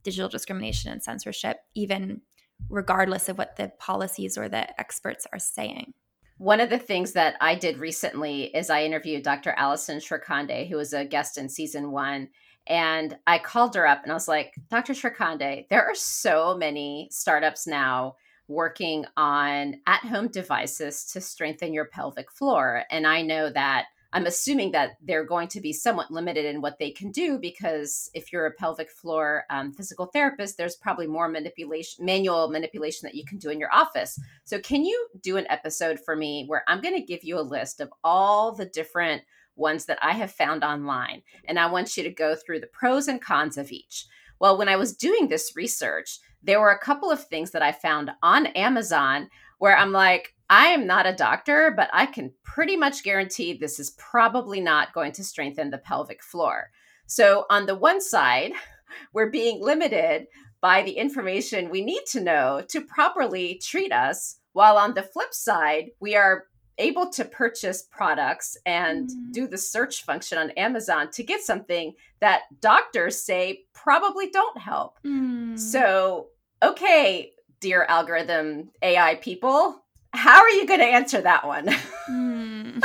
[0.02, 2.20] digital discrimination and censorship, even
[2.68, 5.94] regardless of what the policies or the experts are saying.
[6.40, 9.52] One of the things that I did recently is I interviewed Dr.
[9.58, 12.30] Allyson Shrikhande, who was a guest in season one.
[12.66, 14.94] And I called her up and I was like, Dr.
[14.94, 18.16] Shrikhande, there are so many startups now
[18.48, 22.84] working on at home devices to strengthen your pelvic floor.
[22.90, 26.78] And I know that I'm assuming that they're going to be somewhat limited in what
[26.78, 31.28] they can do because if you're a pelvic floor um, physical therapist, there's probably more
[31.28, 34.18] manipulation, manual manipulation that you can do in your office.
[34.44, 37.42] So, can you do an episode for me where I'm going to give you a
[37.42, 39.22] list of all the different
[39.56, 43.08] ones that I have found online, and I want you to go through the pros
[43.08, 44.06] and cons of each.
[44.40, 47.72] Well, when I was doing this research, there were a couple of things that I
[47.72, 49.28] found on Amazon
[49.60, 53.78] where I'm like, I am not a doctor, but I can pretty much guarantee this
[53.78, 56.70] is probably not going to strengthen the pelvic floor.
[57.06, 58.52] So, on the one side,
[59.12, 60.26] we're being limited
[60.60, 65.32] by the information we need to know to properly treat us, while on the flip
[65.32, 66.46] side, we are
[66.78, 69.32] able to purchase products and mm.
[69.32, 74.98] do the search function on Amazon to get something that doctors say probably don't help.
[75.04, 75.58] Mm.
[75.58, 76.28] So,
[76.62, 79.82] okay, dear algorithm AI people,
[80.12, 81.68] how are you going to answer that one?
[82.08, 82.82] Mm.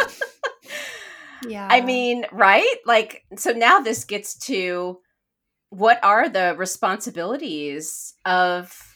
[1.47, 1.67] yeah.
[1.69, 2.75] I mean, right?
[2.85, 4.99] Like, so now this gets to
[5.69, 8.95] what are the responsibilities of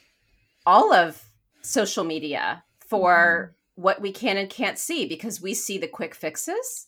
[0.66, 1.22] all of
[1.62, 3.82] social media for mm.
[3.82, 6.88] what we can and can't see because we see the quick fixes.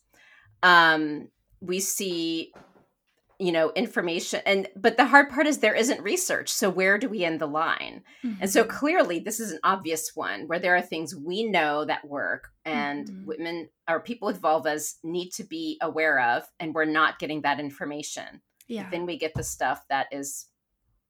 [0.64, 1.30] Um,
[1.62, 2.54] we see
[3.42, 7.10] you know information and but the hard part is there isn't research so where do
[7.10, 8.40] we end the line mm-hmm.
[8.40, 8.78] and so mm-hmm.
[8.78, 13.08] clearly this is an obvious one where there are things we know that work and
[13.08, 13.26] mm-hmm.
[13.26, 17.60] women or people with vulvas need to be aware of and we're not getting that
[17.60, 20.46] information yeah then we get the stuff that is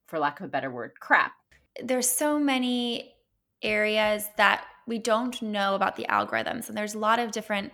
[0.07, 1.33] for lack of a better word crap
[1.83, 3.13] there's so many
[3.61, 7.73] areas that we don't know about the algorithms and there's a lot of different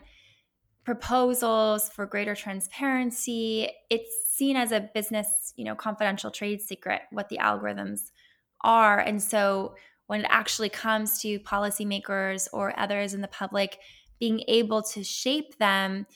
[0.87, 3.69] proposals for greater transparency.
[3.89, 8.11] It's seen as a business, you know, confidential trade secret what the algorithms
[8.61, 8.97] are.
[8.97, 9.75] And so
[10.05, 13.79] when it actually comes to policymakers or others in the public
[14.17, 16.07] being able to shape them,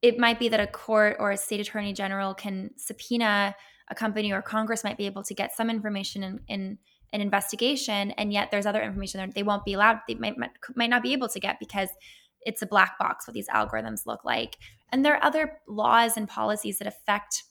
[0.00, 3.54] it might be that a court or a state attorney general can subpoena
[3.90, 6.78] a company or Congress might be able to get some information in, in
[7.12, 10.36] an investigation, and yet there's other information that they won't be allowed, they might,
[10.76, 11.90] might not be able to get because
[12.42, 14.56] it's a black box what these algorithms look like.
[14.90, 17.44] And there are other laws and policies that affect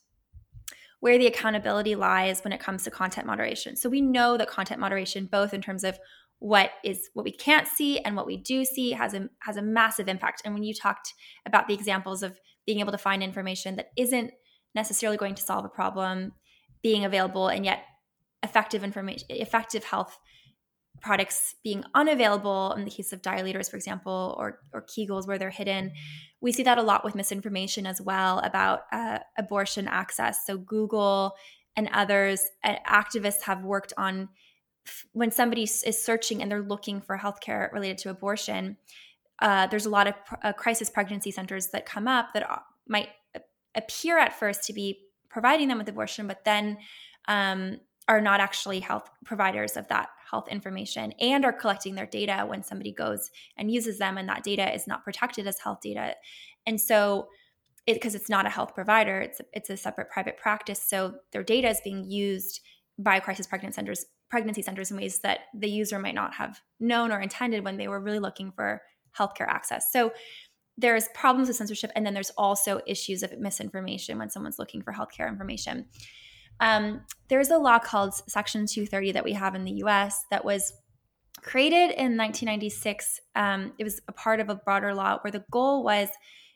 [1.00, 3.76] where the accountability lies when it comes to content moderation.
[3.76, 6.00] So we know that content moderation, both in terms of
[6.40, 9.62] what is what we can't see and what we do see has a has a
[9.62, 11.14] massive impact and when you talked
[11.48, 14.32] about the examples of being able to find information that isn't
[14.76, 16.34] necessarily going to solve a problem
[16.84, 17.80] being available and yet
[18.44, 20.20] effective information effective health
[21.02, 25.50] products being unavailable in the case of dilators, for example, or, or Kegels where they're
[25.50, 25.92] hidden.
[26.42, 30.46] We see that a lot with misinformation as well about uh, abortion access.
[30.46, 31.36] So Google
[31.76, 34.30] and others, uh, activists have worked on
[35.12, 38.78] when somebody is searching and they're looking for healthcare related to abortion.
[39.40, 43.10] Uh, there's a lot of uh, crisis pregnancy centers that come up that uh, might
[43.76, 46.78] appear at first to be providing them with abortion, but then
[47.28, 52.46] um, are not actually health providers of that health information and are collecting their data
[52.48, 56.16] when somebody goes and uses them and that data is not protected as health data.
[56.66, 57.28] And so
[57.86, 61.44] it because it's not a health provider it's it's a separate private practice so their
[61.44, 62.60] data is being used
[63.00, 67.12] by crisis pregnant centers pregnancy centers in ways that the user might not have known
[67.12, 68.82] or intended when they were really looking for
[69.18, 69.92] healthcare access.
[69.92, 70.12] So
[70.78, 74.94] there's problems with censorship and then there's also issues of misinformation when someone's looking for
[74.94, 75.86] healthcare information
[76.60, 80.74] um, there's a law called Section 230 that we have in the US that was
[81.42, 83.22] created in 1996.
[83.36, 86.10] Um, it was a part of a broader law where the goal was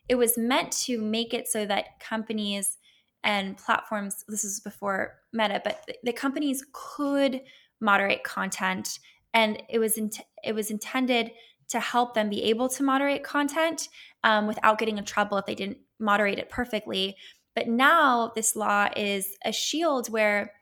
[0.10, 2.78] it was meant to make it so that companies
[3.24, 7.41] and platforms, this is before Meta, but the, the companies could
[7.80, 8.99] moderate content.
[9.34, 10.12] And it was, in,
[10.43, 11.32] it was intended
[11.70, 13.88] to help them be able to moderate content
[14.24, 17.16] um, without getting in trouble if they didn't moderate it perfectly.
[17.56, 20.54] But now this law is a shield where,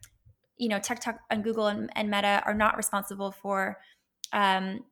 [0.57, 3.77] you know, TikTok and Google and, and Meta are not responsible for
[4.33, 4.83] um,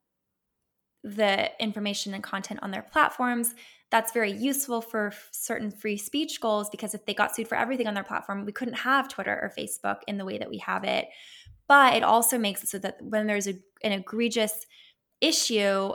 [1.03, 3.55] the information and content on their platforms.
[3.89, 7.87] That's very useful for certain free speech goals because if they got sued for everything
[7.87, 10.83] on their platform, we couldn't have Twitter or Facebook in the way that we have
[10.83, 11.07] it.
[11.67, 14.65] But it also makes it so that when there's a, an egregious
[15.21, 15.93] issue,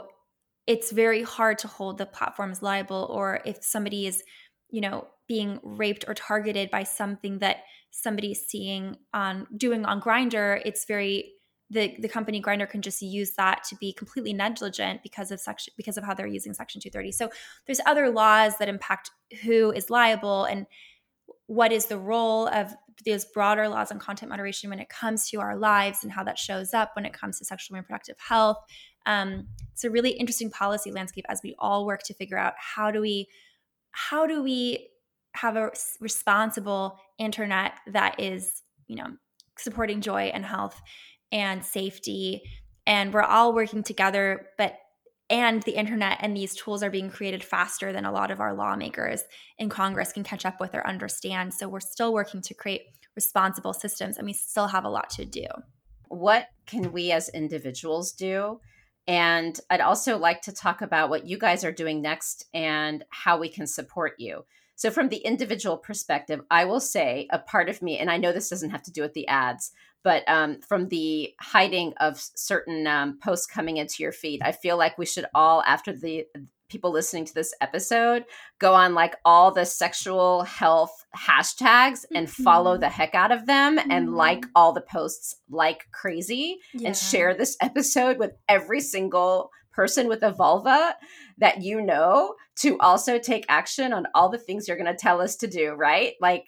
[0.65, 4.23] it's very hard to hold the platforms liable or if somebody is,
[4.69, 7.57] you know, being raped or targeted by something that
[7.91, 11.33] somebody's seeing on doing on Grindr, it's very
[11.69, 15.73] the the company Grindr can just use that to be completely negligent because of section
[15.77, 17.29] because of how they're using section 230 so
[17.65, 19.09] there's other laws that impact
[19.43, 20.67] who is liable and
[21.47, 22.73] what is the role of
[23.05, 26.37] those broader laws on content moderation when it comes to our lives and how that
[26.37, 28.57] shows up when it comes to sexual and reproductive health.
[29.05, 32.91] Um, it's a really interesting policy landscape as we all work to figure out how
[32.91, 33.27] do we
[33.91, 34.89] how do we
[35.33, 39.07] have a responsible internet that is you know
[39.57, 40.81] supporting joy and health
[41.31, 42.41] and safety
[42.85, 44.77] and we're all working together but
[45.29, 48.53] and the internet and these tools are being created faster than a lot of our
[48.53, 49.23] lawmakers
[49.57, 52.81] in congress can catch up with or understand so we're still working to create
[53.15, 55.45] responsible systems and we still have a lot to do.
[56.07, 58.59] What can we as individuals do?
[59.05, 63.37] And i'd also like to talk about what you guys are doing next and how
[63.37, 64.45] we can support you
[64.83, 68.33] so, from the individual perspective, I will say a part of me, and I know
[68.33, 69.71] this doesn't have to do with the ads,
[70.03, 74.75] but um, from the hiding of certain um, posts coming into your feed, I feel
[74.75, 76.25] like we should all, after the
[76.67, 78.25] people listening to this episode,
[78.59, 82.43] go on like all the sexual health hashtags and mm-hmm.
[82.43, 83.89] follow the heck out of them mm-hmm.
[83.89, 86.87] and like all the posts like crazy yeah.
[86.87, 90.95] and share this episode with every single person with a vulva
[91.37, 95.21] that you know to also take action on all the things you're going to tell
[95.21, 96.13] us to do, right?
[96.21, 96.47] Like,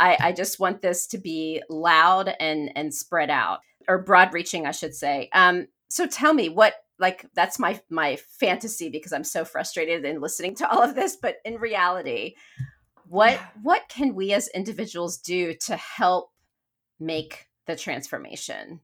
[0.00, 4.66] I, I just want this to be loud and and spread out or broad reaching,
[4.66, 5.28] I should say.
[5.32, 10.20] Um, so tell me what like that's my my fantasy because I'm so frustrated in
[10.20, 12.34] listening to all of this, but in reality,
[13.08, 13.46] what yeah.
[13.62, 16.30] what can we as individuals do to help
[16.98, 18.80] make the transformation?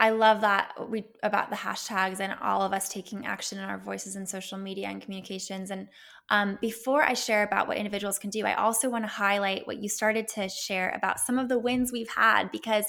[0.00, 3.78] I love that we about the hashtags and all of us taking action in our
[3.78, 5.70] voices in social media and communications.
[5.70, 5.88] And
[6.30, 9.82] um, before I share about what individuals can do, I also want to highlight what
[9.82, 12.84] you started to share about some of the wins we've had because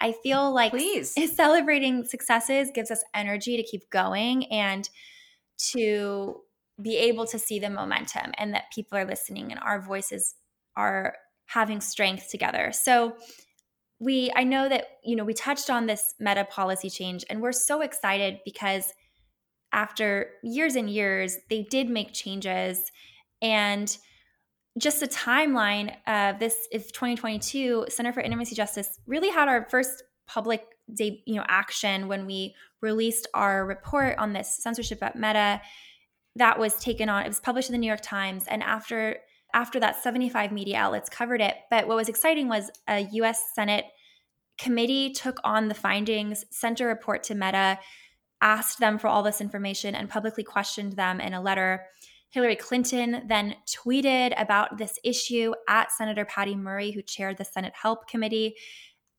[0.00, 1.14] I feel like Please.
[1.36, 4.88] celebrating successes gives us energy to keep going and
[5.72, 6.42] to
[6.80, 10.34] be able to see the momentum and that people are listening and our voices
[10.76, 12.72] are having strength together.
[12.72, 13.16] So
[13.98, 17.52] we i know that you know we touched on this meta policy change and we're
[17.52, 18.92] so excited because
[19.72, 22.90] after years and years they did make changes
[23.42, 23.98] and
[24.78, 30.02] just a timeline of this is 2022 center for intimacy justice really had our first
[30.26, 35.60] public day you know action when we released our report on this censorship at meta.
[36.36, 39.16] That was taken on it was published in the new york times and after
[39.56, 41.56] after that 75 media outlets covered it.
[41.70, 43.86] But what was exciting was a us senate
[44.58, 47.78] committee took on the findings sent a report to meta
[48.42, 51.86] asked them for all this information and publicly questioned them in a letter.
[52.28, 57.72] Hillary clinton then tweeted about this issue at senator patty murray who chaired the senate
[57.74, 58.54] help committee.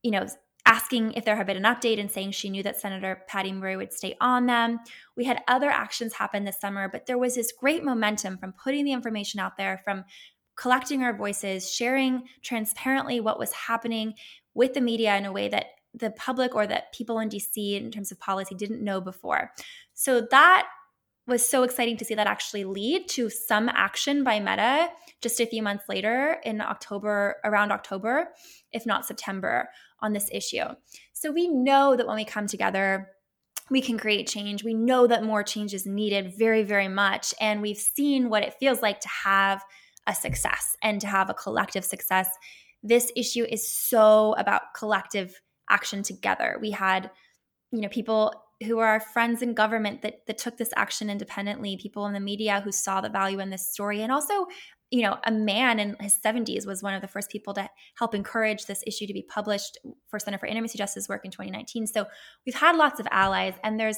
[0.03, 0.27] You know
[0.67, 3.77] asking if there had been an update and saying she knew that Senator Patty Murray
[3.77, 4.79] would stay on them.
[5.15, 8.83] We had other actions happen this summer, but there was this great momentum from putting
[8.83, 10.03] the information out there, from
[10.57, 14.13] collecting our voices, sharing transparently what was happening
[14.53, 17.89] with the media in a way that the public or that people in DC in
[17.89, 19.53] terms of policy didn't know before.
[19.93, 20.67] So that
[21.27, 24.89] was so exciting to see that actually lead to some action by Meta
[25.21, 28.29] just a few months later in October, around October,
[28.71, 29.69] if not September,
[30.01, 30.65] on this issue.
[31.13, 33.09] So we know that when we come together,
[33.69, 34.63] we can create change.
[34.63, 37.33] We know that more change is needed very, very much.
[37.41, 39.63] And we've seen what it feels like to have
[40.05, 42.29] a success and to have a collective success.
[42.81, 46.57] This issue is so about collective action together.
[46.61, 47.11] We had,
[47.71, 48.33] you know, people
[48.65, 52.19] who are our friends in government that, that took this action independently, people in the
[52.19, 54.47] media who saw the value in this story, and also
[54.89, 58.15] you know, a man in his 70s was one of the first people to help
[58.15, 59.77] encourage this issue to be published
[60.07, 61.87] for Center for Intimacy Justice work in 2019.
[61.87, 62.05] So
[62.45, 63.97] we've had lots of allies, and there's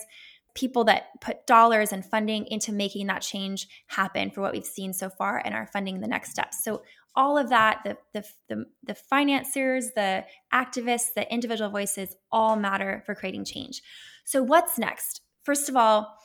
[0.56, 4.94] people that put dollars and funding into making that change happen for what we've seen
[4.94, 6.64] so far and are funding the next steps.
[6.64, 6.82] So
[7.16, 13.04] all of that, the the the, the financiers, the activists, the individual voices, all matter
[13.06, 13.82] for creating change.
[14.26, 15.22] So what's next?
[15.44, 16.16] First of all,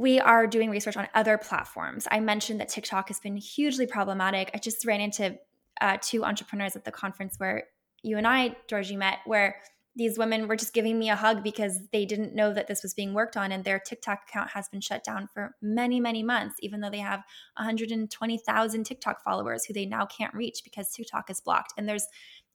[0.00, 2.08] we are doing research on other platforms.
[2.10, 4.50] I mentioned that TikTok has been hugely problematic.
[4.54, 5.38] I just ran into
[5.78, 7.64] uh, two entrepreneurs at the conference where
[8.02, 9.56] you and I, Georgie, met, where
[9.94, 12.94] these women were just giving me a hug because they didn't know that this was
[12.94, 16.54] being worked on and their TikTok account has been shut down for many many months
[16.60, 17.24] even though they have
[17.56, 22.06] 120,000 TikTok followers who they now can't reach because TikTok is blocked and there's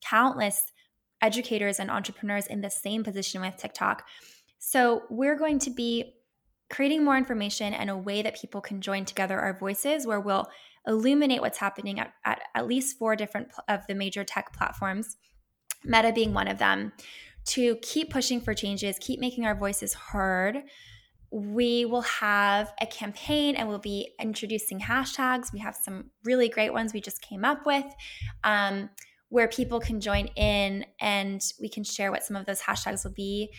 [0.01, 0.71] countless
[1.21, 4.07] educators and entrepreneurs in the same position with TikTok.
[4.57, 6.14] So, we're going to be
[6.69, 10.47] creating more information and a way that people can join together our voices where we'll
[10.87, 15.17] illuminate what's happening at, at, at least four different pl- of the major tech platforms,
[15.83, 16.91] Meta being one of them,
[17.45, 20.63] to keep pushing for changes, keep making our voices heard.
[21.31, 25.51] We will have a campaign and we'll be introducing hashtags.
[25.53, 27.85] We have some really great ones we just came up with.
[28.43, 28.89] Um,
[29.29, 33.11] where people can join in and we can share what some of those hashtags will
[33.11, 33.51] be.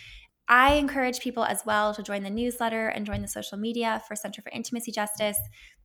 [0.49, 4.15] I encourage people as well to join the newsletter and join the social media for
[4.15, 5.37] Center for Intimacy Justice.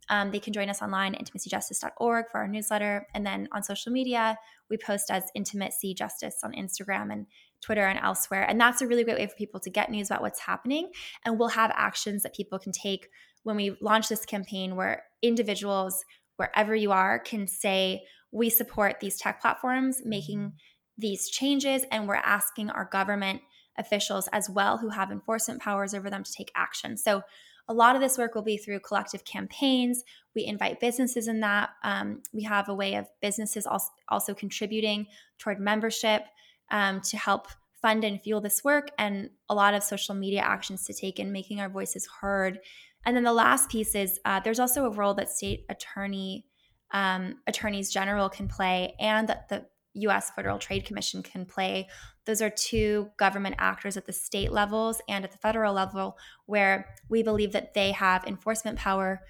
[0.09, 3.07] Um, they can join us online, intimacyjustice.org for our newsletter.
[3.15, 4.37] And then on social media,
[4.71, 7.27] we post as Intimacy Justice on Instagram and
[7.61, 8.45] Twitter and elsewhere.
[8.49, 10.91] And that's a really great way for people to get news about what's happening.
[11.25, 13.09] And we'll have actions that people can take
[13.43, 16.05] when we launch this campaign where individuals,
[16.37, 18.03] wherever you are, can say,
[18.33, 20.53] we support these tech platforms making
[20.99, 23.41] these changes, and we're asking our government
[23.79, 26.97] officials as well who have enforcement powers over them to take action.
[26.97, 27.23] So,
[27.68, 30.03] a lot of this work will be through collective campaigns.
[30.35, 31.70] We invite businesses in that.
[31.85, 35.07] Um, we have a way of businesses also, also contributing
[35.39, 36.25] toward membership
[36.73, 37.47] um, to help
[37.81, 41.31] fund and fuel this work, and a lot of social media actions to take in
[41.31, 42.59] making our voices heard.
[43.05, 46.47] And then the last piece is uh, there's also a role that state attorney
[46.93, 49.64] um, attorneys general can play and that the
[49.95, 51.88] US Federal Trade Commission can play.
[52.24, 56.16] Those are two government actors at the state levels and at the federal level
[56.47, 59.20] where we believe that they have enforcement power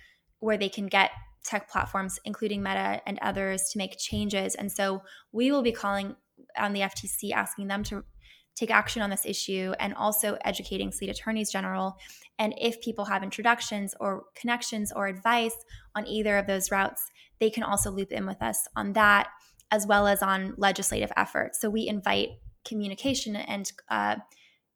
[0.41, 1.11] where they can get
[1.45, 4.55] tech platforms, including Meta and others, to make changes.
[4.55, 5.03] And so
[5.33, 6.17] we will be calling
[6.59, 8.05] on the FTC, asking them to
[8.55, 11.97] take action on this issue and also educating state attorneys general.
[12.39, 15.57] And if people have introductions or connections or advice
[15.95, 17.11] on either of those routes,
[17.41, 19.29] they can also loop in with us on that
[19.73, 21.61] as well as on legislative efforts.
[21.61, 22.29] So we invite
[22.65, 24.17] communication and uh,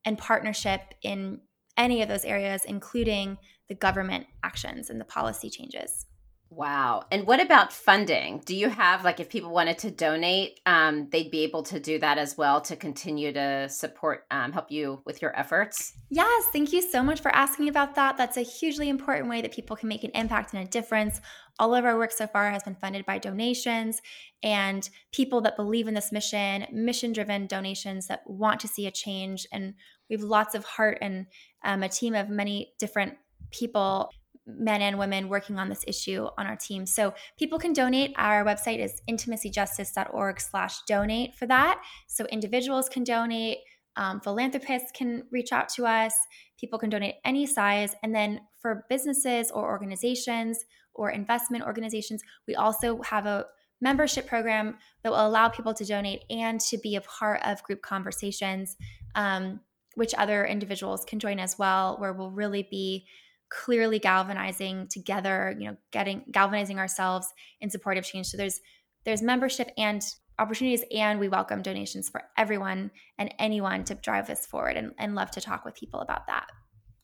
[0.05, 1.41] and partnership in
[1.77, 3.39] any of those areas, including
[3.69, 6.07] the government actions and the policy changes.
[6.49, 7.05] Wow.
[7.11, 8.41] And what about funding?
[8.45, 11.99] Do you have, like, if people wanted to donate, um, they'd be able to do
[11.99, 15.95] that as well to continue to support, um, help you with your efforts?
[16.09, 16.47] Yes.
[16.53, 18.17] Thank you so much for asking about that.
[18.17, 21.21] That's a hugely important way that people can make an impact and a difference.
[21.59, 24.01] All of our work so far has been funded by donations
[24.43, 28.93] and people that believe in this mission, mission driven donations that want to see a
[28.93, 29.47] change.
[29.53, 29.75] And
[30.09, 31.27] we have lots of heart and
[31.65, 33.15] um, a team of many different
[33.51, 34.11] people
[34.47, 36.87] men and women working on this issue on our team.
[36.87, 38.15] So people can donate.
[38.17, 41.83] Our website is intimacyjustice.org slash donate for that.
[42.07, 43.59] So individuals can donate,
[43.97, 46.15] um, philanthropists can reach out to us,
[46.59, 47.95] people can donate any size.
[48.03, 53.47] And then for businesses or organizations or investment organizations, we also have a
[53.81, 57.83] membership program that will allow people to donate and to be a part of group
[57.83, 58.77] conversations,
[59.15, 59.61] um,
[59.95, 63.07] which other individuals can join as well, where we'll really be
[63.49, 67.29] clearly galvanizing together you know getting galvanizing ourselves
[67.61, 68.27] in support of change.
[68.27, 68.61] So there's
[69.05, 70.03] there's membership and
[70.39, 75.15] opportunities and we welcome donations for everyone and anyone to drive this forward and, and
[75.15, 76.47] love to talk with people about that.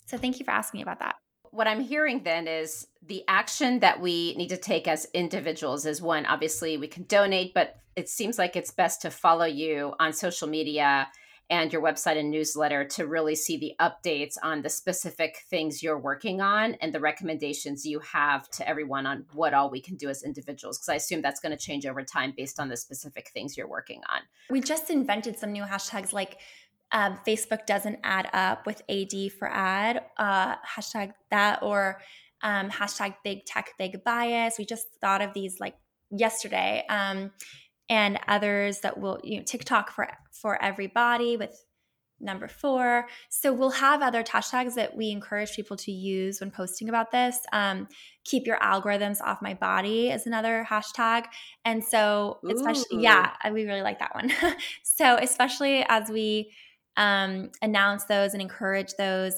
[0.06, 1.14] So thank you for asking about that.
[1.50, 6.00] What i'm hearing then is the action that we need to take as individuals is
[6.00, 10.14] one obviously we can donate but it seems like it's best to follow you on
[10.14, 11.08] social media
[11.50, 15.98] and your website and newsletter to really see the updates on the specific things you're
[15.98, 20.08] working on and the recommendations you have to everyone on what all we can do
[20.08, 20.78] as individuals.
[20.78, 23.68] Because I assume that's going to change over time based on the specific things you're
[23.68, 24.20] working on.
[24.50, 26.38] We just invented some new hashtags like
[26.92, 32.00] um, Facebook doesn't add up with AD for ad, uh, hashtag that, or
[32.42, 34.56] um, hashtag big tech, big bias.
[34.58, 35.74] We just thought of these like
[36.10, 36.84] yesterday.
[36.88, 37.32] Um,
[37.88, 41.64] and others that will you know TikTok for for everybody with
[42.22, 43.06] number four.
[43.28, 47.38] So we'll have other hashtags that we encourage people to use when posting about this.
[47.52, 47.88] Um,
[48.24, 51.24] keep your algorithms off my body is another hashtag.
[51.64, 53.02] And so especially, Ooh.
[53.02, 54.32] yeah, we really like that one.
[54.84, 56.52] so especially as we
[56.96, 59.34] um, announce those and encourage those,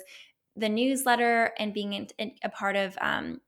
[0.57, 3.41] the newsletter and being in, in, a part of um,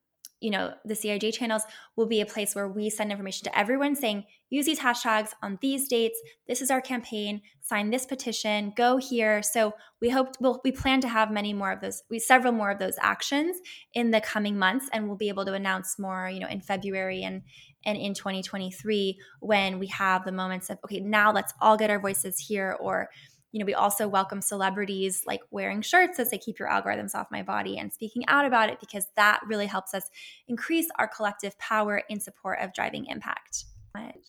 [0.47, 1.64] you know the CIJ channels
[1.97, 5.59] will be a place where we send information to everyone saying use these hashtags on
[5.61, 6.16] these dates.
[6.47, 7.42] This is our campaign.
[7.62, 8.72] Sign this petition.
[8.76, 9.42] Go here.
[9.42, 12.70] So we hope we'll, we plan to have many more of those we several more
[12.70, 13.57] of those actions
[13.92, 17.24] in the coming months and we'll be able to announce more you know in February
[17.24, 17.42] and
[17.84, 21.99] and in 2023 when we have the moments of okay now let's all get our
[21.99, 23.09] voices here or
[23.57, 27.30] you know, we also welcome celebrities like wearing shirts that say keep your algorithms off
[27.30, 30.11] my body and speaking out about it because that really helps us
[30.46, 33.64] increase our collective power in support of driving impact.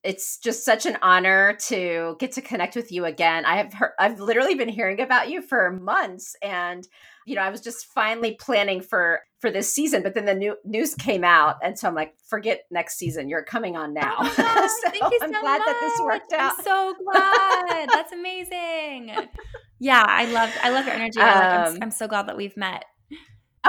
[0.04, 3.46] It's just such an honor to get to connect with you again.
[3.46, 6.88] I have heard, I've literally been hearing about you for months and
[7.28, 10.56] you know, I was just finally planning for for this season, but then the new
[10.64, 13.28] news came out, and so I'm like, forget next season.
[13.28, 14.16] You're coming on now.
[14.20, 15.68] Oh, so thank you I'm so glad much.
[15.68, 16.54] that this worked out.
[16.58, 17.90] I'm so glad.
[17.90, 19.14] That's amazing.
[19.80, 21.20] Yeah, I love I love your energy.
[21.20, 22.86] Um, I'm, I'm so glad that we've met.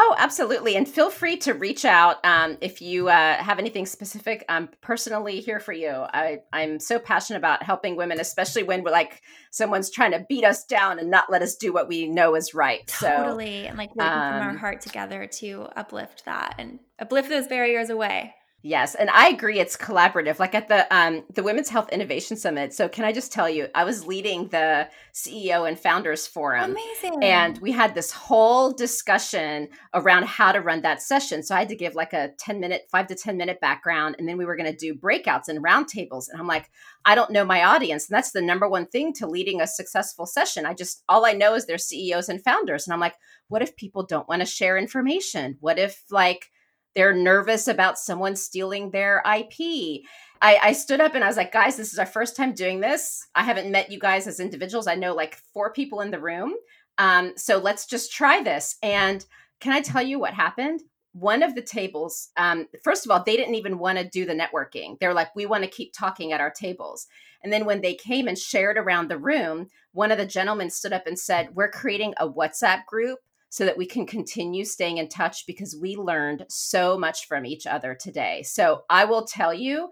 [0.01, 0.76] Oh, absolutely.
[0.76, 4.44] And feel free to reach out um, if you uh, have anything specific.
[4.49, 5.88] I'm personally here for you.
[5.88, 10.44] I, I'm so passionate about helping women, especially when we're like someone's trying to beat
[10.44, 12.86] us down and not let us do what we know is right.
[12.86, 13.64] Totally.
[13.64, 17.28] So, and like working um, from our um, heart together to uplift that and uplift
[17.28, 18.36] those barriers away.
[18.62, 19.61] Yes, and I agree.
[19.61, 20.40] It's collaborative.
[20.40, 22.74] Like at the um, the Women's Health Innovation Summit.
[22.74, 27.22] So can I just tell you, I was leading the CEO and Founders Forum, amazing,
[27.22, 31.44] and we had this whole discussion around how to run that session.
[31.44, 34.28] So I had to give like a ten minute, five to ten minute background, and
[34.28, 36.28] then we were going to do breakouts and roundtables.
[36.28, 36.68] And I'm like,
[37.04, 40.26] I don't know my audience, and that's the number one thing to leading a successful
[40.26, 40.66] session.
[40.66, 43.14] I just all I know is they're CEOs and founders, and I'm like,
[43.46, 45.59] what if people don't want to share information?
[45.61, 46.50] What if like
[46.99, 50.03] they're nervous about someone stealing their IP.
[50.42, 52.80] I, I, stood up and I was like, guys, this is our first time doing
[52.80, 53.24] this.
[53.36, 54.88] I haven't met you guys as individuals.
[54.88, 56.55] I know like four people in the room.
[56.99, 58.78] Um, so let's just try this.
[58.82, 59.24] And
[59.61, 60.80] can I tell you what happened?
[61.12, 64.34] One of the tables, um, first of all, they didn't even want to do the
[64.34, 64.99] networking.
[64.99, 67.07] They're like, we want to keep talking at our tables.
[67.44, 70.92] And then when they came and shared around the room, one of the gentlemen stood
[70.92, 73.20] up and said, We're creating a WhatsApp group
[73.51, 77.66] so that we can continue staying in touch because we learned so much from each
[77.66, 78.42] other today.
[78.42, 79.90] So I will tell you,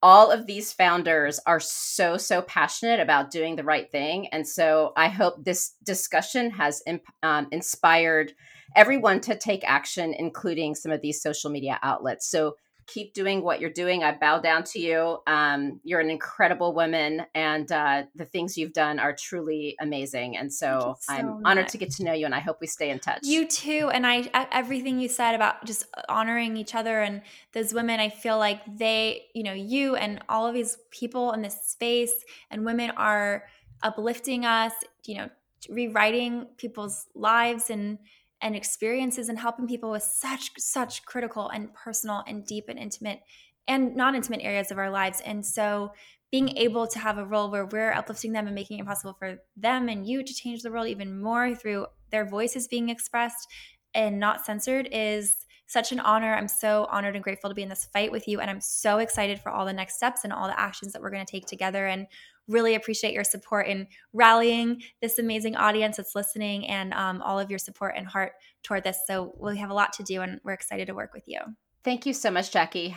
[0.00, 4.28] all of these founders are so, so passionate about doing the right thing.
[4.28, 6.82] And so I hope this discussion has
[7.22, 8.32] um, inspired
[8.76, 12.30] everyone to take action, including some of these social media outlets.
[12.30, 12.54] So
[12.88, 14.02] keep doing what you're doing.
[14.02, 15.18] I bow down to you.
[15.26, 20.36] Um, you're an incredible woman, and uh, the things you've done are truly amazing.
[20.36, 21.42] And so, so I'm much.
[21.44, 23.20] honored to get to know you, and I hope we stay in touch.
[23.22, 23.90] You too.
[23.92, 27.22] And I, everything you said about just honoring each other and
[27.52, 31.42] those women, I feel like they, you know, you and all of these people in
[31.42, 33.44] this space and women are
[33.82, 34.72] uplifting us,
[35.04, 35.28] you know,
[35.68, 37.98] rewriting people's lives and
[38.40, 43.20] and experiences and helping people with such such critical and personal and deep and intimate
[43.66, 45.20] and non-intimate areas of our lives.
[45.24, 45.92] And so
[46.30, 49.38] being able to have a role where we're uplifting them and making it possible for
[49.56, 53.48] them and you to change the world even more through their voices being expressed
[53.94, 55.34] and not censored is
[55.68, 56.34] such an honor.
[56.34, 58.40] I'm so honored and grateful to be in this fight with you.
[58.40, 61.10] And I'm so excited for all the next steps and all the actions that we're
[61.10, 61.86] going to take together.
[61.86, 62.06] And
[62.48, 67.50] really appreciate your support in rallying this amazing audience that's listening and um, all of
[67.50, 69.00] your support and heart toward this.
[69.06, 71.40] So we have a lot to do and we're excited to work with you.
[71.84, 72.96] Thank you so much, Jackie.